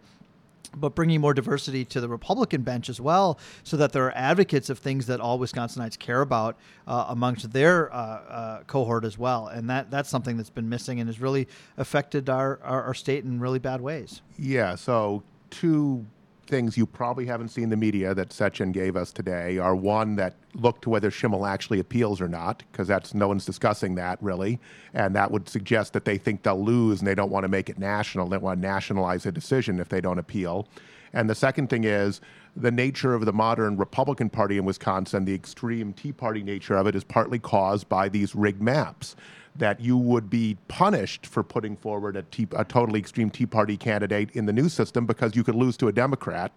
but 0.76 0.96
bringing 0.96 1.22
more 1.22 1.34
diversity 1.34 1.86
to 1.86 2.02
the 2.02 2.08
Republican 2.08 2.62
bench 2.62 2.90
as 2.90 3.00
well, 3.00 3.40
so 3.64 3.78
that 3.78 3.92
there 3.92 4.06
are 4.06 4.16
advocates 4.16 4.70
of 4.70 4.80
things 4.80 5.06
that 5.08 5.20
all 5.20 5.40
Wisconsinites 5.40 5.98
care 5.98 6.22
about 6.22 6.58
uh, 6.88 7.06
amongst 7.10 7.52
their 7.52 7.94
uh, 7.94 7.98
uh, 7.98 8.64
cohort 8.64 9.06
as 9.06 9.18
well, 9.18 9.48
and 9.48 9.70
that 9.70 9.92
that's 9.92 10.10
something 10.10 10.38
that's 10.38 10.50
been 10.50 10.70
missing 10.70 11.00
and 11.00 11.08
has 11.08 11.20
really 11.20 11.48
affected 11.78 12.30
our, 12.30 12.60
our, 12.64 12.84
our 12.84 12.94
state 12.94 13.24
in 13.24 13.40
really 13.40 13.60
bad 13.60 13.82
ways. 13.82 14.22
Yeah. 14.38 14.76
So 14.76 15.24
two 15.50 16.06
things 16.48 16.78
you 16.78 16.86
probably 16.86 17.26
haven't 17.26 17.50
seen 17.50 17.70
the 17.70 17.78
media 17.78 18.14
that 18.16 18.30
Sachin 18.30 18.72
gave 18.72 18.96
us 18.96 19.12
today 19.12 19.58
are 19.58 19.76
one 19.76 20.16
that 20.16 20.36
look 20.54 20.82
to 20.82 20.90
whether 20.90 21.12
Schimel 21.12 21.48
actually 21.48 21.80
appeals 21.80 22.20
or 22.22 22.28
not, 22.28 22.64
because 22.72 22.88
that's 22.88 23.14
no 23.14 23.28
one's 23.28 23.46
discussing 23.46 23.96
that 23.96 24.22
really, 24.22 24.60
and 24.94 25.16
that 25.16 25.32
would 25.32 25.48
suggest 25.48 25.94
that 25.94 26.06
they 26.06 26.18
think 26.18 26.44
they'll 26.44 26.64
lose 26.64 27.00
and 27.00 27.08
they 27.08 27.16
don't 27.16 27.30
want 27.30 27.44
to 27.44 27.50
make 27.50 27.70
it 27.70 27.78
national. 27.78 28.28
They 28.28 28.38
want 28.38 28.62
to 28.62 28.68
nationalize 28.68 29.26
a 29.26 29.32
decision 29.32 29.80
if 29.80 29.90
they 29.90 30.02
don't 30.02 30.20
appeal. 30.20 30.68
And 31.14 31.30
the 31.30 31.36
second 31.36 31.70
thing 31.70 31.84
is 31.84 32.22
the 32.56 32.72
nature 32.72 33.14
of 33.14 33.26
the 33.26 33.34
modern 33.34 33.78
Republican 33.78 34.30
Party 34.30 34.58
in 34.58 34.66
Wisconsin, 34.66 35.26
the 35.26 35.36
extreme 35.36 35.94
Tea 35.94 36.12
Party 36.12 36.44
nature 36.44 36.76
of 36.76 36.88
it 36.88 36.96
is 36.96 37.04
partly 37.04 37.40
caused 37.40 37.88
by 37.88 38.10
these 38.10 38.36
rigged 38.36 38.62
maps 38.62 39.16
that 39.58 39.80
you 39.80 39.98
would 39.98 40.30
be 40.30 40.58
punished 40.68 41.26
for 41.26 41.44
putting 41.44 41.76
forward 41.76 42.16
a, 42.16 42.24
tea, 42.24 42.48
a 42.56 42.64
totally 42.64 43.00
extreme 43.00 43.30
Tea 43.30 43.46
Party 43.46 43.78
candidate 43.78 44.32
in 44.32 44.46
the 44.46 44.54
new 44.54 44.70
system 44.70 45.06
because 45.06 45.36
you 45.36 45.44
could 45.44 45.56
lose 45.56 45.78
to 45.78 45.88
a 45.88 45.92
Democrat. 45.92 46.52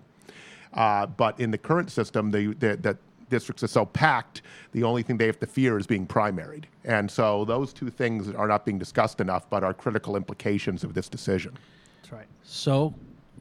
Uh, 0.74 1.06
but 1.06 1.38
in 1.40 1.50
the 1.50 1.58
current 1.58 1.90
system, 1.90 2.30
the, 2.30 2.54
the, 2.54 2.76
the, 2.76 2.98
districts 3.28 3.62
are 3.62 3.68
so 3.68 3.86
packed, 3.86 4.42
the 4.72 4.82
only 4.82 5.04
thing 5.04 5.16
they 5.16 5.26
have 5.26 5.38
to 5.38 5.46
fear 5.46 5.78
is 5.78 5.86
being 5.86 6.04
primaried. 6.04 6.64
And 6.84 7.08
so 7.08 7.44
those 7.44 7.72
two 7.72 7.88
things 7.88 8.28
are 8.34 8.48
not 8.48 8.64
being 8.64 8.76
discussed 8.76 9.20
enough, 9.20 9.48
but 9.48 9.62
are 9.62 9.72
critical 9.72 10.16
implications 10.16 10.82
of 10.82 10.94
this 10.94 11.08
decision. 11.08 11.56
That's 12.02 12.12
right. 12.12 12.26
So 12.42 12.92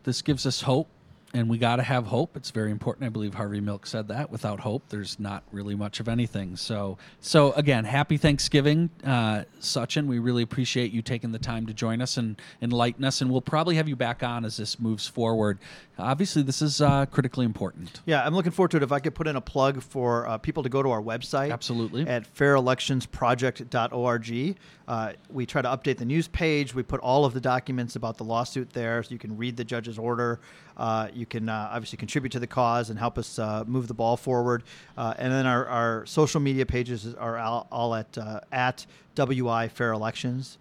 this 0.04 0.22
gives 0.22 0.45
us 0.45 0.62
hope 0.62 0.88
and 1.34 1.50
we 1.50 1.58
got 1.58 1.78
to 1.78 1.84
have 1.84 2.08
hope. 2.08 2.36
It's 2.36 2.52
very 2.52 2.72
important. 2.72 3.06
I 3.06 3.10
believe 3.10 3.36
Harvey 3.36 3.62
Milk 3.62 3.86
said 3.86 4.08
that. 4.08 4.32
Without 4.32 4.60
hope, 4.60 4.89
there's 4.89 5.20
not 5.20 5.44
really 5.52 5.76
much 5.76 6.00
of 6.00 6.08
anything. 6.08 6.56
So, 6.56 6.98
so 7.20 7.52
again, 7.54 7.86
happy 7.86 8.18
Thanksgiving, 8.18 8.89
uh, 9.04 9.44
Sachin. 9.60 10.08
We 10.08 10.20
really 10.20 10.42
appreciate 10.42 10.92
you 10.92 11.02
taking 11.02 11.32
the 11.32 11.39
time 11.39 11.68
to 11.68 11.74
join 11.74 12.02
us 12.02 12.18
and 12.18 12.42
enlighten 12.62 13.06
us. 13.06 13.22
And 13.22 13.32
we'll 13.32 13.42
probably 13.42 13.76
have 13.76 13.88
you 13.88 13.96
back 13.96 14.24
on 14.24 14.44
as 14.44 14.58
this 14.58 14.80
moves 14.80 15.08
forward. 15.08 15.60
Obviously, 16.00 16.42
this 16.42 16.62
is 16.62 16.82
uh, 16.82 17.06
critically 17.08 17.46
important. 17.46 18.02
Yeah, 18.06 18.26
I'm 18.26 18.34
looking 18.34 18.52
forward 18.52 18.72
to 18.72 18.78
it. 18.78 18.84
If 18.84 18.92
I 18.92 19.00
could 19.00 19.15
put 19.15 19.28
in 19.28 19.36
a 19.36 19.42
plug 19.42 19.84
for 19.84 20.28
uh, 20.28 20.38
people 20.38 20.63
to 20.63 20.70
go 20.70 20.82
to 20.82 20.89
our 20.89 21.02
website, 21.02 21.52
absolutely, 21.52 22.08
at 22.08 22.34
fairelectionsproject.org. 22.34 24.58
Uh, 24.88 25.12
we 25.30 25.46
try 25.46 25.62
to 25.62 25.68
update 25.68 25.98
the 25.98 26.06
news 26.06 26.30
page. 26.30 26.74
We 26.74 26.84
put 26.84 27.02
all 27.02 27.26
of 27.26 27.34
the 27.34 27.42
documents 27.42 27.96
about 27.96 28.18
the 28.18 28.24
lawsuit 28.24 28.72
there, 28.72 29.04
so 29.04 29.12
you 29.12 29.20
can 29.20 29.38
read 29.38 29.56
the 29.56 29.63
judge's 29.63 30.00
order. 30.00 30.39
Uh, 30.80 31.10
you 31.13 31.26
can 31.26 31.50
uh, 31.50 31.70
obviously 31.72 31.98
contribute 31.98 32.32
to 32.32 32.39
the 32.39 32.48
cause 32.48 32.89
and 32.89 32.98
help 32.98 33.18
us 33.18 33.38
uh, 33.38 33.63
move 33.68 33.88
the 33.88 33.94
ball 33.94 34.18
forward. 34.18 34.63
Uh, 34.98 35.13
and 35.18 35.32
then 35.32 35.46
our, 35.46 35.65
our, 35.68 36.06
social 36.06 36.39
media 36.39 36.65
pages 36.65 37.13
are 37.15 37.38
all, 37.38 37.68
all 37.72 37.94
at 37.94 38.18
uh, 38.18 38.39
at 38.52 38.86
WI 39.15 39.68
Fair 39.68 39.92
Elections. 39.92 40.58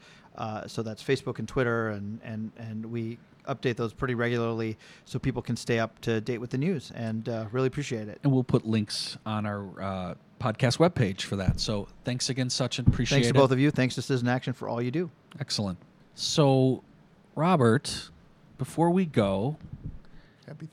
so 0.66 0.82
that's 0.82 1.02
Facebook 1.02 1.38
and 1.38 1.46
Twitter, 1.46 1.90
and 1.90 2.20
and 2.24 2.50
and 2.58 2.86
we 2.86 3.18
update 3.48 3.76
those 3.76 3.92
pretty 3.92 4.14
regularly 4.14 4.76
so 5.04 5.18
people 5.18 5.42
can 5.42 5.56
stay 5.56 5.78
up 5.78 5.98
to 6.00 6.20
date 6.20 6.38
with 6.38 6.50
the 6.50 6.58
news 6.58 6.92
and 6.94 7.28
uh, 7.28 7.46
really 7.50 7.66
appreciate 7.66 8.08
it. 8.08 8.20
And 8.22 8.32
we'll 8.32 8.44
put 8.44 8.66
links 8.66 9.16
on 9.26 9.46
our 9.46 9.64
uh, 9.80 10.14
podcast 10.38 10.78
webpage 10.78 11.22
for 11.22 11.36
that. 11.36 11.58
So 11.58 11.88
thanks 12.04 12.28
again, 12.28 12.48
Sachin. 12.48 12.86
Appreciate 12.86 13.18
it. 13.18 13.22
Thanks 13.22 13.28
to 13.28 13.34
both 13.34 13.50
of 13.50 13.58
you. 13.58 13.70
Thanks 13.70 13.94
to 13.96 14.02
Citizen 14.02 14.28
Action 14.28 14.52
for 14.52 14.68
all 14.68 14.80
you 14.80 14.90
do. 14.90 15.10
Excellent. 15.40 15.78
So, 16.14 16.82
Robert, 17.34 18.10
before 18.58 18.90
we 18.90 19.06
go, 19.06 19.56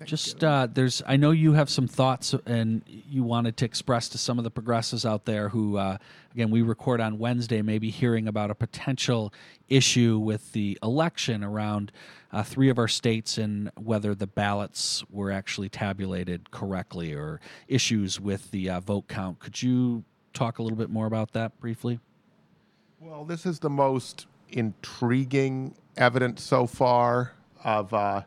just 0.05 0.43
uh, 0.43 0.67
there's 0.71 1.01
I 1.05 1.17
know 1.17 1.31
you 1.31 1.53
have 1.53 1.69
some 1.69 1.87
thoughts 1.87 2.33
and 2.45 2.81
you 2.87 3.23
wanted 3.23 3.57
to 3.57 3.65
express 3.65 4.09
to 4.09 4.17
some 4.17 4.37
of 4.37 4.43
the 4.43 4.51
progressives 4.51 5.05
out 5.05 5.25
there 5.25 5.49
who 5.49 5.77
uh, 5.77 5.97
again 6.33 6.51
we 6.51 6.61
record 6.61 7.01
on 7.01 7.17
Wednesday 7.17 7.61
maybe 7.61 7.89
hearing 7.89 8.27
about 8.27 8.51
a 8.51 8.55
potential 8.55 9.33
issue 9.69 10.17
with 10.17 10.51
the 10.53 10.77
election 10.83 11.43
around 11.43 11.91
uh, 12.31 12.43
three 12.43 12.69
of 12.69 12.77
our 12.77 12.87
states 12.87 13.37
and 13.37 13.71
whether 13.75 14.13
the 14.13 14.27
ballots 14.27 15.03
were 15.09 15.31
actually 15.31 15.69
tabulated 15.69 16.51
correctly 16.51 17.13
or 17.13 17.39
issues 17.67 18.19
with 18.19 18.51
the 18.51 18.69
uh, 18.69 18.79
vote 18.79 19.07
count. 19.07 19.39
Could 19.39 19.61
you 19.61 20.03
talk 20.33 20.59
a 20.59 20.63
little 20.63 20.77
bit 20.77 20.89
more 20.89 21.05
about 21.05 21.31
that 21.31 21.57
briefly? 21.59 21.99
Well, 22.99 23.23
this 23.23 23.45
is 23.45 23.59
the 23.59 23.69
most 23.69 24.27
intriguing 24.49 25.75
evidence 25.97 26.43
so 26.43 26.67
far 26.67 27.33
of 27.63 27.93
uh, 27.93 28.23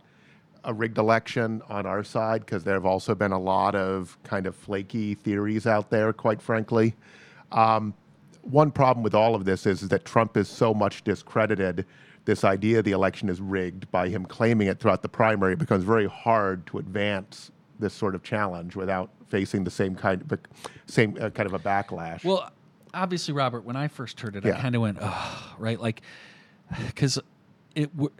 a 0.64 0.72
rigged 0.74 0.98
election 0.98 1.62
on 1.68 1.86
our 1.86 2.02
side 2.04 2.40
because 2.40 2.64
there 2.64 2.74
have 2.74 2.86
also 2.86 3.14
been 3.14 3.32
a 3.32 3.38
lot 3.38 3.74
of 3.74 4.18
kind 4.24 4.46
of 4.46 4.54
flaky 4.54 5.14
theories 5.14 5.66
out 5.66 5.90
there, 5.90 6.12
quite 6.12 6.42
frankly. 6.42 6.94
Um, 7.52 7.94
one 8.42 8.70
problem 8.70 9.02
with 9.02 9.14
all 9.14 9.34
of 9.34 9.44
this 9.44 9.66
is, 9.66 9.82
is 9.82 9.88
that 9.88 10.04
Trump 10.04 10.36
is 10.36 10.48
so 10.48 10.72
much 10.72 11.04
discredited. 11.04 11.86
This 12.24 12.44
idea 12.44 12.82
the 12.82 12.92
election 12.92 13.28
is 13.28 13.40
rigged 13.40 13.90
by 13.90 14.08
him 14.08 14.24
claiming 14.26 14.68
it 14.68 14.80
throughout 14.80 15.02
the 15.02 15.08
primary 15.08 15.54
it 15.54 15.58
becomes 15.58 15.84
very 15.84 16.06
hard 16.06 16.66
to 16.66 16.78
advance 16.78 17.50
this 17.78 17.94
sort 17.94 18.14
of 18.14 18.22
challenge 18.22 18.76
without 18.76 19.10
facing 19.28 19.64
the 19.64 19.70
same 19.70 19.94
kind 19.94 20.20
of 20.20 20.38
same 20.86 21.16
uh, 21.20 21.30
kind 21.30 21.46
of 21.46 21.54
a 21.54 21.58
backlash. 21.58 22.24
Well, 22.24 22.50
obviously, 22.92 23.34
Robert, 23.34 23.64
when 23.64 23.76
I 23.76 23.88
first 23.88 24.20
heard 24.20 24.36
it, 24.36 24.44
yeah. 24.44 24.58
I 24.58 24.60
kind 24.60 24.74
of 24.74 24.82
went, 24.82 24.98
"Oh, 25.00 25.54
right," 25.58 25.80
like 25.80 26.02
because 26.86 27.18
it. 27.74 27.94
W- 27.96 28.12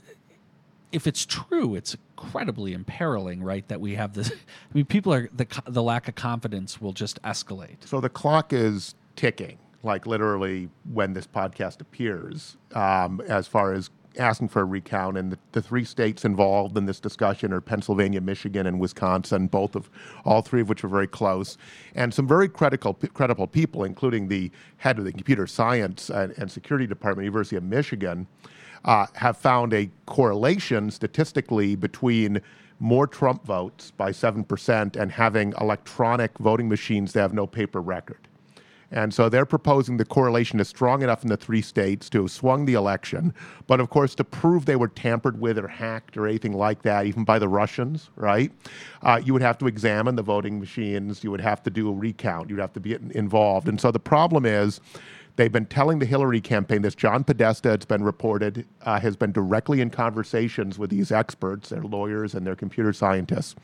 if 0.92 1.06
it's 1.06 1.26
true, 1.26 1.74
it's 1.74 1.94
incredibly 1.94 2.72
imperiling, 2.72 3.42
right? 3.42 3.66
That 3.68 3.80
we 3.80 3.94
have 3.94 4.14
this. 4.14 4.30
I 4.32 4.74
mean, 4.74 4.86
people 4.86 5.12
are 5.12 5.28
the 5.34 5.46
the 5.66 5.82
lack 5.82 6.08
of 6.08 6.14
confidence 6.14 6.80
will 6.80 6.92
just 6.92 7.20
escalate. 7.22 7.86
So 7.86 8.00
the 8.00 8.08
clock 8.08 8.52
is 8.52 8.94
ticking, 9.16 9.58
like 9.82 10.06
literally 10.06 10.70
when 10.92 11.12
this 11.12 11.26
podcast 11.26 11.80
appears, 11.80 12.56
um, 12.74 13.20
as 13.28 13.46
far 13.46 13.72
as 13.72 13.90
asking 14.18 14.48
for 14.48 14.62
a 14.62 14.64
recount. 14.64 15.16
And 15.16 15.32
the, 15.32 15.38
the, 15.52 15.62
three 15.62 15.84
states 15.84 16.24
involved 16.24 16.76
in 16.76 16.86
this 16.86 16.98
discussion 16.98 17.52
are 17.52 17.60
Pennsylvania, 17.60 18.20
Michigan, 18.20 18.66
and 18.66 18.80
Wisconsin. 18.80 19.46
Both 19.46 19.76
of 19.76 19.90
all 20.24 20.42
three 20.42 20.60
of 20.60 20.68
which 20.68 20.82
are 20.82 20.88
very 20.88 21.06
close, 21.06 21.56
and 21.94 22.12
some 22.12 22.26
very 22.26 22.48
critical 22.48 22.94
credible 22.94 23.46
people, 23.46 23.84
including 23.84 24.28
the 24.28 24.50
head 24.78 24.98
of 24.98 25.04
the 25.04 25.12
computer 25.12 25.46
science 25.46 26.10
and, 26.10 26.32
and 26.38 26.50
security 26.50 26.86
department, 26.86 27.24
University 27.26 27.56
of 27.56 27.62
Michigan 27.62 28.26
uh, 28.84 29.06
have 29.14 29.36
found 29.36 29.72
a 29.72 29.90
correlation 30.06 30.90
statistically 30.90 31.76
between 31.76 32.40
more 32.80 33.06
Trump 33.06 33.44
votes 33.44 33.90
by 33.90 34.10
7% 34.10 34.96
and 34.96 35.12
having 35.12 35.52
electronic 35.60 36.38
voting 36.38 36.68
machines 36.68 37.12
that 37.12 37.20
have 37.20 37.34
no 37.34 37.46
paper 37.46 37.80
record. 37.80 38.28
And 38.90 39.12
so 39.12 39.28
they're 39.28 39.44
proposing 39.44 39.98
the 39.98 40.04
correlation 40.04 40.60
is 40.60 40.68
strong 40.68 41.02
enough 41.02 41.22
in 41.22 41.28
the 41.28 41.36
three 41.36 41.60
states 41.60 42.08
to 42.10 42.22
have 42.22 42.30
swung 42.30 42.64
the 42.64 42.72
election. 42.72 43.34
But 43.66 43.80
of 43.80 43.90
course, 43.90 44.14
to 44.14 44.24
prove 44.24 44.64
they 44.64 44.76
were 44.76 44.88
tampered 44.88 45.38
with 45.38 45.58
or 45.58 45.68
hacked 45.68 46.16
or 46.16 46.26
anything 46.26 46.54
like 46.54 46.82
that, 46.82 47.04
even 47.04 47.24
by 47.24 47.38
the 47.38 47.48
Russians, 47.48 48.08
right? 48.16 48.50
Uh, 49.02 49.20
you 49.22 49.34
would 49.34 49.42
have 49.42 49.58
to 49.58 49.66
examine 49.66 50.16
the 50.16 50.22
voting 50.22 50.58
machines. 50.58 51.22
You 51.22 51.30
would 51.30 51.40
have 51.40 51.62
to 51.64 51.70
do 51.70 51.90
a 51.90 51.92
recount. 51.92 52.48
You'd 52.48 52.60
have 52.60 52.72
to 52.74 52.80
be 52.80 52.96
involved. 53.10 53.68
And 53.68 53.78
so 53.78 53.90
the 53.90 54.00
problem 54.00 54.46
is 54.46 54.80
They've 55.38 55.52
been 55.52 55.66
telling 55.66 56.00
the 56.00 56.04
Hillary 56.04 56.40
campaign 56.40 56.82
this. 56.82 56.96
John 56.96 57.22
Podesta, 57.22 57.72
it's 57.72 57.84
been 57.84 58.02
reported, 58.02 58.66
uh, 58.82 58.98
has 58.98 59.14
been 59.14 59.30
directly 59.30 59.80
in 59.80 59.88
conversations 59.88 60.80
with 60.80 60.90
these 60.90 61.12
experts, 61.12 61.68
their 61.68 61.82
lawyers 61.82 62.34
and 62.34 62.44
their 62.44 62.56
computer 62.56 62.92
scientists. 62.92 63.54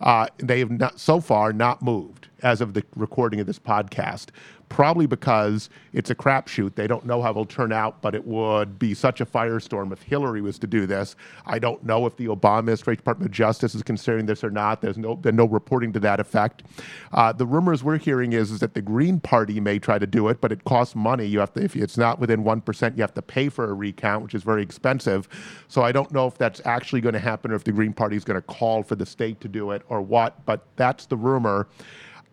Uh, 0.00 0.28
they 0.36 0.60
have 0.60 0.70
not, 0.70 1.00
so 1.00 1.20
far 1.20 1.52
not 1.52 1.82
moved 1.82 2.28
as 2.42 2.60
of 2.60 2.74
the 2.74 2.84
recording 2.96 3.40
of 3.40 3.46
this 3.46 3.58
podcast 3.58 4.30
probably 4.68 5.06
because 5.06 5.70
it's 5.92 6.10
a 6.10 6.14
crapshoot. 6.14 6.74
They 6.74 6.86
don't 6.86 7.04
know 7.06 7.22
how 7.22 7.30
it'll 7.30 7.44
turn 7.44 7.72
out, 7.72 8.02
but 8.02 8.14
it 8.14 8.26
would 8.26 8.78
be 8.78 8.94
such 8.94 9.20
a 9.20 9.26
firestorm 9.26 9.92
if 9.92 10.02
Hillary 10.02 10.40
was 10.40 10.58
to 10.60 10.66
do 10.66 10.86
this. 10.86 11.16
I 11.46 11.58
don't 11.58 11.84
know 11.84 12.06
if 12.06 12.16
the 12.16 12.26
Obama 12.26 12.58
administration, 12.58 12.98
Department 12.98 13.30
of 13.30 13.32
Justice, 13.32 13.74
is 13.74 13.82
considering 13.82 14.26
this 14.26 14.42
or 14.42 14.50
not. 14.50 14.80
There's 14.80 14.98
no, 14.98 15.18
there's 15.22 15.34
no 15.34 15.46
reporting 15.46 15.92
to 15.92 16.00
that 16.00 16.20
effect. 16.20 16.64
Uh, 17.12 17.32
the 17.32 17.46
rumors 17.46 17.84
we're 17.84 17.98
hearing 17.98 18.32
is, 18.32 18.50
is 18.50 18.60
that 18.60 18.74
the 18.74 18.82
Green 18.82 19.20
Party 19.20 19.60
may 19.60 19.78
try 19.78 19.98
to 19.98 20.06
do 20.06 20.28
it, 20.28 20.40
but 20.40 20.52
it 20.52 20.64
costs 20.64 20.94
money. 20.94 21.26
You 21.26 21.40
have 21.40 21.52
to, 21.54 21.62
if 21.62 21.76
it's 21.76 21.96
not 21.96 22.18
within 22.18 22.44
one 22.44 22.60
percent, 22.60 22.96
you 22.96 23.02
have 23.02 23.14
to 23.14 23.22
pay 23.22 23.48
for 23.48 23.70
a 23.70 23.74
recount, 23.74 24.24
which 24.24 24.34
is 24.34 24.42
very 24.42 24.62
expensive. 24.62 25.28
So 25.68 25.82
I 25.82 25.92
don't 25.92 26.10
know 26.12 26.26
if 26.26 26.38
that's 26.38 26.60
actually 26.64 27.00
going 27.00 27.14
to 27.14 27.20
happen 27.20 27.50
or 27.50 27.54
if 27.54 27.64
the 27.64 27.72
Green 27.72 27.92
Party 27.92 28.16
is 28.16 28.24
going 28.24 28.40
to 28.40 28.46
call 28.46 28.82
for 28.82 28.96
the 28.96 29.06
state 29.06 29.40
to 29.42 29.48
do 29.48 29.70
it 29.70 29.82
or 29.88 30.00
what. 30.00 30.44
But 30.44 30.66
that's 30.76 31.06
the 31.06 31.16
rumor. 31.16 31.68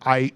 I 0.04 0.32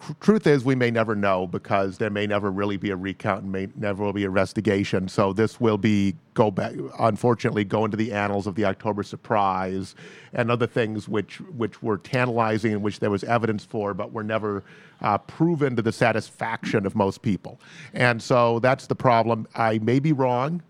tr- 0.00 0.12
truth 0.20 0.46
is, 0.46 0.64
we 0.64 0.74
may 0.74 0.90
never 0.90 1.14
know 1.14 1.46
because 1.46 1.98
there 1.98 2.10
may 2.10 2.26
never 2.26 2.50
really 2.50 2.76
be 2.76 2.90
a 2.90 2.96
recount 2.96 3.42
and 3.42 3.52
may 3.52 3.68
never 3.76 4.04
will 4.04 4.12
be 4.12 4.24
investigation. 4.24 5.08
So 5.08 5.32
this 5.32 5.60
will 5.60 5.78
be 5.78 6.16
go 6.34 6.50
back, 6.50 6.74
unfortunately, 6.98 7.64
go 7.64 7.84
into 7.84 7.96
the 7.96 8.12
annals 8.12 8.46
of 8.46 8.54
the 8.54 8.64
October 8.64 9.02
surprise 9.02 9.94
and 10.32 10.50
other 10.50 10.66
things 10.66 11.08
which 11.08 11.40
which 11.56 11.82
were 11.82 11.98
tantalizing 11.98 12.72
and 12.72 12.82
which 12.82 13.00
there 13.00 13.10
was 13.10 13.24
evidence 13.24 13.64
for, 13.64 13.94
but 13.94 14.12
were 14.12 14.24
never 14.24 14.64
uh, 15.00 15.18
proven 15.18 15.76
to 15.76 15.82
the 15.82 15.92
satisfaction 15.92 16.86
of 16.86 16.94
most 16.94 17.22
people. 17.22 17.60
And 17.94 18.22
so 18.22 18.58
that's 18.60 18.86
the 18.86 18.96
problem. 18.96 19.46
I 19.54 19.78
may 19.78 19.98
be 19.98 20.12
wrong. 20.12 20.62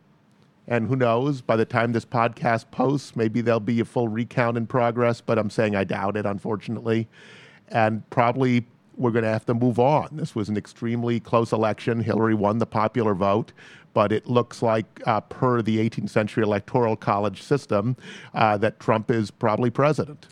And 0.71 0.87
who 0.87 0.97
knows, 0.97 1.41
by 1.41 1.57
the 1.57 1.65
time 1.65 1.93
this 1.93 2.05
podcast 2.05 2.71
posts, 2.71 3.17
maybe 3.17 3.41
there'll 3.41 3.59
be 3.59 3.81
a 3.81 3.85
full 3.87 4.07
recount 4.07 4.57
in 4.59 4.67
progress, 4.67 5.21
but 5.23 5.39
I'm 5.39 5.49
saying 5.51 5.75
I 5.75 5.83
doubt 5.85 6.17
it, 6.17 6.27
unfortunately. 6.27 7.09
And 7.69 8.09
probably 8.11 8.67
we're 8.97 9.11
going 9.11 9.25
to 9.25 9.31
have 9.31 9.47
to 9.47 9.55
move 9.55 9.79
on. 9.79 10.09
This 10.13 10.35
was 10.35 10.49
an 10.51 10.57
extremely 10.59 11.21
close 11.21 11.53
election. 11.53 12.01
Hillary 12.01 12.35
won 12.35 12.59
the 12.59 12.67
popular 12.67 13.15
vote, 13.15 13.53
but 13.95 14.13
it 14.13 14.27
looks 14.27 14.61
like, 14.61 14.85
uh, 15.07 15.23
per 15.23 15.63
the 15.63 15.79
18th 15.79 16.11
century 16.11 16.43
electoral 16.43 16.97
college 16.97 17.43
system, 17.43 17.97
uh, 18.35 18.59
that 18.59 18.79
Trump 18.79 19.11
is 19.11 19.31
probably 19.31 19.71
president. 19.71 20.27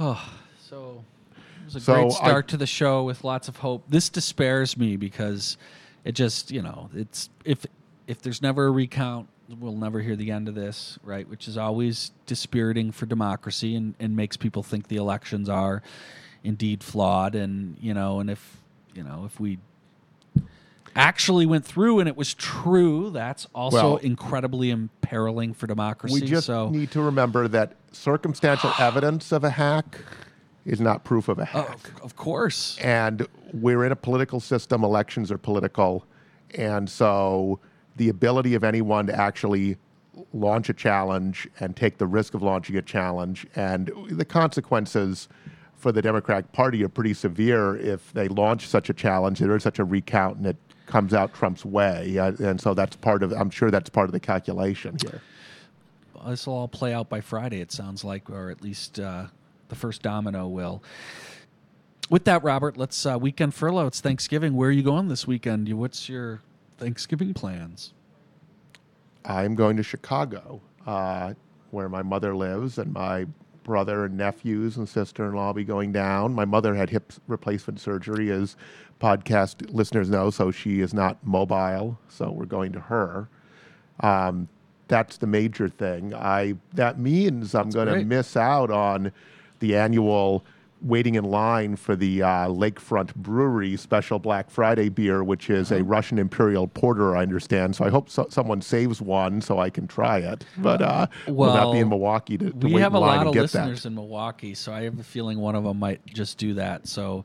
Oh, 0.00 0.32
so 0.60 1.04
it 1.36 1.64
was 1.64 1.76
a 1.76 1.80
So 1.80 1.94
great 1.94 2.06
I- 2.06 2.08
start 2.14 2.48
to 2.48 2.56
the 2.56 2.66
show 2.66 3.04
with 3.04 3.22
lots 3.22 3.46
of 3.48 3.58
hope. 3.58 3.84
This 3.88 4.08
despairs 4.08 4.76
me 4.76 4.96
because 4.96 5.56
it 6.04 6.12
just, 6.12 6.50
you 6.50 6.62
know, 6.62 6.90
it's 6.94 7.30
if 7.44 7.64
if 8.08 8.22
there's 8.22 8.42
never 8.42 8.66
a 8.66 8.70
recount, 8.70 9.28
we'll 9.60 9.76
never 9.76 10.00
hear 10.00 10.16
the 10.16 10.32
end 10.32 10.48
of 10.48 10.54
this, 10.54 10.98
right? 11.04 11.28
Which 11.28 11.46
is 11.46 11.56
always 11.56 12.10
dispiriting 12.26 12.90
for 12.90 13.06
democracy 13.06 13.76
and, 13.76 13.94
and 14.00 14.16
makes 14.16 14.36
people 14.36 14.62
think 14.62 14.88
the 14.88 14.96
elections 14.96 15.48
are 15.48 15.82
indeed 16.42 16.82
flawed. 16.82 17.34
And 17.34 17.76
you 17.80 17.94
know, 17.94 18.18
and 18.18 18.30
if 18.30 18.56
you 18.94 19.04
know, 19.04 19.24
if 19.26 19.38
we 19.38 19.58
actually 20.96 21.44
went 21.44 21.66
through 21.66 22.00
and 22.00 22.08
it 22.08 22.16
was 22.16 22.32
true, 22.34 23.10
that's 23.10 23.46
also 23.54 23.76
Well- 23.76 23.96
incredibly 23.98 24.70
imperiling 24.70 25.52
for 25.52 25.66
democracy. 25.66 26.22
We 26.22 26.26
just 26.26 26.46
so 26.46 26.70
need 26.70 26.90
to 26.92 27.02
remember 27.02 27.46
that 27.48 27.74
circumstantial 27.92 28.72
evidence 28.78 29.32
of 29.32 29.44
a 29.44 29.50
hack 29.50 29.98
is 30.64 30.80
not 30.80 31.04
proof 31.04 31.28
of 31.28 31.38
a 31.38 31.42
oh, 31.42 31.44
hack. 31.44 31.88
of, 31.96 32.02
of 32.02 32.16
course. 32.16 32.78
and 32.78 33.26
we're 33.52 33.84
in 33.84 33.92
a 33.92 33.96
political 33.96 34.40
system 34.40 34.82
elections 34.84 35.30
are 35.30 35.38
political 35.38 36.04
and 36.54 36.88
so 36.90 37.58
the 37.98 38.08
ability 38.08 38.54
of 38.54 38.64
anyone 38.64 39.06
to 39.06 39.14
actually 39.14 39.76
launch 40.32 40.68
a 40.68 40.74
challenge 40.74 41.48
and 41.60 41.76
take 41.76 41.98
the 41.98 42.06
risk 42.06 42.34
of 42.34 42.42
launching 42.42 42.76
a 42.76 42.82
challenge 42.82 43.46
and 43.54 43.92
the 44.10 44.24
consequences 44.24 45.28
for 45.76 45.92
the 45.92 46.02
democratic 46.02 46.50
party 46.50 46.82
are 46.82 46.88
pretty 46.88 47.14
severe 47.14 47.76
if 47.76 48.12
they 48.12 48.26
launch 48.26 48.66
such 48.66 48.90
a 48.90 48.92
challenge 48.92 49.38
there 49.38 49.54
is 49.54 49.62
such 49.62 49.78
a 49.78 49.84
recount 49.84 50.36
and 50.38 50.46
it 50.46 50.56
comes 50.86 51.14
out 51.14 51.32
trump's 51.32 51.64
way 51.64 52.18
uh, 52.18 52.32
and 52.40 52.60
so 52.60 52.74
that's 52.74 52.96
part 52.96 53.22
of 53.22 53.32
i'm 53.32 53.48
sure 53.48 53.70
that's 53.70 53.88
part 53.88 54.08
of 54.08 54.12
the 54.12 54.20
calculation 54.20 54.96
here 55.02 55.22
this 56.26 56.46
will 56.46 56.54
all 56.54 56.68
play 56.68 56.92
out 56.92 57.08
by 57.08 57.20
Friday. 57.20 57.60
It 57.60 57.72
sounds 57.72 58.04
like, 58.04 58.30
or 58.30 58.50
at 58.50 58.62
least 58.62 58.98
uh, 58.98 59.26
the 59.68 59.74
first 59.74 60.02
domino 60.02 60.46
will. 60.48 60.82
With 62.10 62.24
that, 62.24 62.42
Robert, 62.42 62.76
let's 62.76 63.04
uh, 63.04 63.18
weekend 63.20 63.54
furlough. 63.54 63.86
It's 63.86 64.00
Thanksgiving. 64.00 64.54
Where 64.54 64.70
are 64.70 64.72
you 64.72 64.82
going 64.82 65.08
this 65.08 65.26
weekend? 65.26 65.68
What's 65.72 66.08
your 66.08 66.40
Thanksgiving 66.78 67.34
plans? 67.34 67.92
I'm 69.24 69.54
going 69.54 69.76
to 69.76 69.82
Chicago, 69.82 70.60
uh, 70.86 71.34
where 71.70 71.88
my 71.88 72.02
mother 72.02 72.34
lives, 72.34 72.78
and 72.78 72.92
my 72.92 73.26
brother 73.64 74.06
and 74.06 74.16
nephews 74.16 74.78
and 74.78 74.88
sister-in-law 74.88 75.48
will 75.48 75.54
be 75.54 75.64
going 75.64 75.92
down. 75.92 76.34
My 76.34 76.46
mother 76.46 76.74
had 76.74 76.88
hip 76.88 77.12
replacement 77.26 77.80
surgery, 77.80 78.30
as 78.30 78.56
podcast 79.00 79.74
listeners 79.74 80.08
know, 80.08 80.30
so 80.30 80.50
she 80.50 80.80
is 80.80 80.94
not 80.94 81.18
mobile. 81.24 81.98
So 82.08 82.30
we're 82.30 82.46
going 82.46 82.72
to 82.72 82.80
her. 82.80 83.28
Um, 84.00 84.48
that's 84.86 85.18
the 85.18 85.26
major 85.26 85.68
thing. 85.68 86.14
I 86.14 86.54
that 86.72 86.98
means 86.98 87.54
I'm 87.54 87.68
going 87.68 87.88
to 87.88 88.04
miss 88.04 88.36
out 88.36 88.70
on 88.70 89.12
the 89.58 89.76
annual 89.76 90.44
waiting 90.80 91.16
in 91.16 91.24
line 91.24 91.74
for 91.76 91.96
the 91.96 92.22
uh, 92.22 92.48
Lakefront 92.48 93.14
Brewery 93.16 93.76
special 93.76 94.18
Black 94.18 94.48
Friday 94.50 94.88
beer, 94.88 95.24
which 95.24 95.50
is 95.50 95.72
Uh-huh. 95.72 95.80
a 95.80 95.84
Russian 95.84 96.18
Imperial 96.18 96.68
Porter, 96.68 97.16
I 97.16 97.22
understand. 97.22 97.74
So 97.76 97.84
I 97.84 97.88
hope 97.90 98.08
so- 98.08 98.28
someone 98.30 98.60
saves 98.62 99.00
one 99.02 99.40
so 99.40 99.58
I 99.58 99.70
can 99.70 99.86
try 99.88 100.18
it. 100.18 100.44
But 100.56 100.80
uh, 100.82 101.06
will 101.26 101.46
not 101.52 101.72
be 101.72 101.78
in 101.80 101.90
Well, 101.90 101.98
Milwaukee 101.98 102.38
to, 102.38 102.50
to 102.50 102.66
we 102.66 102.74
wait 102.74 102.82
have 102.82 102.92
in 102.92 102.96
a 102.96 103.00
line 103.00 103.08
lot 103.16 103.18
and 103.20 103.28
of 103.28 103.34
get 103.34 103.42
listeners 103.42 103.82
that. 103.82 103.88
in 103.88 103.94
Milwaukee, 103.94 104.54
so 104.54 104.72
I 104.72 104.82
have 104.84 104.98
a 104.98 105.02
feeling 105.04 105.38
one 105.38 105.54
of 105.56 105.64
them 105.64 105.78
might 105.78 106.04
just 106.06 106.38
do 106.38 106.54
that. 106.54 106.86
So 106.86 107.24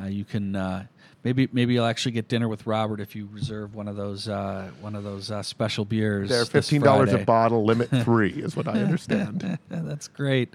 uh, 0.00 0.06
you 0.06 0.24
can 0.24 0.54
uh, 0.56 0.86
maybe 1.24 1.48
maybe 1.52 1.74
you'll 1.74 1.86
actually 1.86 2.12
get 2.12 2.28
dinner 2.28 2.48
with 2.48 2.66
Robert 2.66 3.00
if 3.00 3.16
you 3.16 3.28
reserve 3.32 3.74
one 3.74 3.88
of 3.88 3.96
those 3.96 4.28
uh, 4.28 4.70
one 4.80 4.94
of 4.94 5.02
those 5.02 5.30
uh, 5.30 5.42
special 5.42 5.84
beers. 5.84 6.28
They're 6.28 6.44
fifteen 6.44 6.82
dollars 6.82 7.12
a 7.12 7.18
bottle, 7.18 7.64
limit 7.64 7.88
three, 8.04 8.30
is 8.30 8.54
what 8.54 8.68
I 8.68 8.72
understand. 8.72 9.58
That's 9.68 10.08
great. 10.08 10.54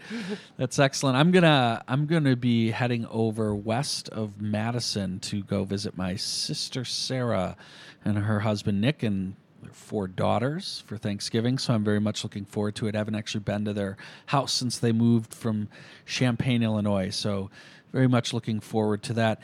That's 0.58 0.80
excellent. 0.80 1.18
I'm 1.18 1.32
gonna 1.32 1.84
I'm 1.88 2.06
gonna 2.06 2.36
be 2.36 2.72
heading 2.72 3.06
over 3.08 3.54
west 3.54 4.10
of 4.10 4.40
Madison 4.40 5.20
to 5.22 5.44
go 5.44 5.66
visit 5.66 5.98
my 5.98 6.16
sister 6.16 6.86
Sarah 6.86 7.58
and 8.06 8.18
her 8.18 8.42
husband 8.42 8.80
Nick 8.80 9.04
and 9.04 9.36
their 9.62 9.74
four 9.74 10.08
daughters 10.08 10.84
for 10.86 10.98
Thanksgiving. 10.98 11.58
So 11.58 11.74
I'm 11.74 11.84
very 11.84 12.00
much 12.00 12.24
looking 12.24 12.46
forward 12.46 12.76
to 12.76 12.88
it. 12.88 12.96
I 12.96 13.00
haven't 13.00 13.16
actually 13.16 13.42
been 13.42 13.66
to 13.66 13.74
their 13.74 13.98
house 14.28 14.54
since 14.54 14.78
they 14.78 14.94
moved 14.94 15.34
from 15.34 15.68
Champaign, 16.06 16.64
Illinois. 16.64 17.10
So 17.10 17.50
very 17.92 18.08
much 18.08 18.34
looking 18.34 18.60
forward 18.60 19.04
to 19.04 19.14
that. 19.14 19.42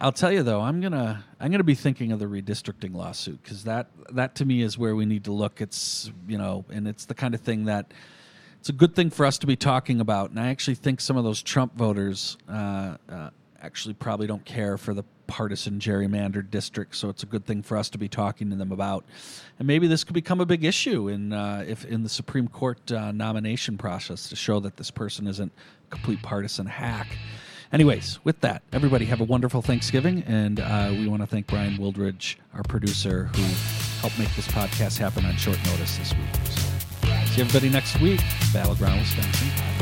I'll 0.00 0.12
tell 0.12 0.30
you 0.30 0.44
though, 0.44 0.60
I'm 0.60 0.80
gonna 0.80 1.24
I'm 1.40 1.50
gonna 1.50 1.64
be 1.64 1.74
thinking 1.74 2.12
of 2.12 2.20
the 2.20 2.26
redistricting 2.26 2.94
lawsuit 2.94 3.42
because 3.42 3.64
that 3.64 3.88
that 4.12 4.36
to 4.36 4.44
me 4.44 4.62
is 4.62 4.78
where 4.78 4.94
we 4.94 5.04
need 5.06 5.24
to 5.24 5.32
look. 5.32 5.60
It's 5.60 6.12
you 6.28 6.38
know, 6.38 6.64
and 6.70 6.86
it's 6.86 7.04
the 7.04 7.14
kind 7.14 7.34
of 7.34 7.40
thing 7.40 7.64
that 7.64 7.92
it's 8.60 8.68
a 8.68 8.72
good 8.72 8.94
thing 8.94 9.10
for 9.10 9.26
us 9.26 9.38
to 9.38 9.46
be 9.46 9.56
talking 9.56 10.00
about. 10.00 10.30
And 10.30 10.38
I 10.38 10.48
actually 10.48 10.76
think 10.76 11.00
some 11.00 11.16
of 11.16 11.24
those 11.24 11.42
Trump 11.42 11.74
voters 11.76 12.36
uh, 12.48 12.96
uh, 13.08 13.30
actually 13.60 13.94
probably 13.94 14.28
don't 14.28 14.44
care 14.44 14.78
for 14.78 14.94
the 14.94 15.04
partisan 15.26 15.80
gerrymandered 15.80 16.50
district. 16.50 16.94
So 16.96 17.08
it's 17.08 17.24
a 17.24 17.26
good 17.26 17.44
thing 17.44 17.62
for 17.62 17.76
us 17.76 17.90
to 17.90 17.98
be 17.98 18.08
talking 18.08 18.50
to 18.50 18.56
them 18.56 18.72
about. 18.72 19.04
And 19.58 19.66
maybe 19.66 19.88
this 19.88 20.04
could 20.04 20.14
become 20.14 20.40
a 20.40 20.46
big 20.46 20.64
issue 20.64 21.08
in 21.08 21.32
uh, 21.32 21.64
if 21.66 21.84
in 21.84 22.04
the 22.04 22.08
Supreme 22.08 22.46
Court 22.46 22.92
uh, 22.92 23.10
nomination 23.10 23.76
process 23.76 24.28
to 24.28 24.36
show 24.36 24.60
that 24.60 24.76
this 24.76 24.92
person 24.92 25.26
isn't 25.26 25.52
a 25.86 25.90
complete 25.90 26.22
partisan 26.22 26.66
hack. 26.66 27.08
Anyways, 27.72 28.18
with 28.24 28.40
that, 28.40 28.62
everybody 28.72 29.04
have 29.06 29.20
a 29.20 29.24
wonderful 29.24 29.60
Thanksgiving, 29.60 30.22
and 30.26 30.58
uh, 30.58 30.88
we 30.90 31.06
want 31.06 31.20
to 31.22 31.26
thank 31.26 31.46
Brian 31.46 31.76
Wildridge, 31.76 32.36
our 32.54 32.62
producer, 32.62 33.24
who 33.34 33.42
helped 34.00 34.18
make 34.18 34.34
this 34.36 34.48
podcast 34.48 34.96
happen 34.96 35.26
on 35.26 35.36
short 35.36 35.58
notice 35.66 35.98
this 35.98 36.14
week. 36.14 36.34
So, 36.46 36.60
see 37.34 37.40
everybody 37.42 37.68
next 37.68 38.00
week. 38.00 38.20
Battleground 38.54 39.00
Wisconsin. 39.00 39.77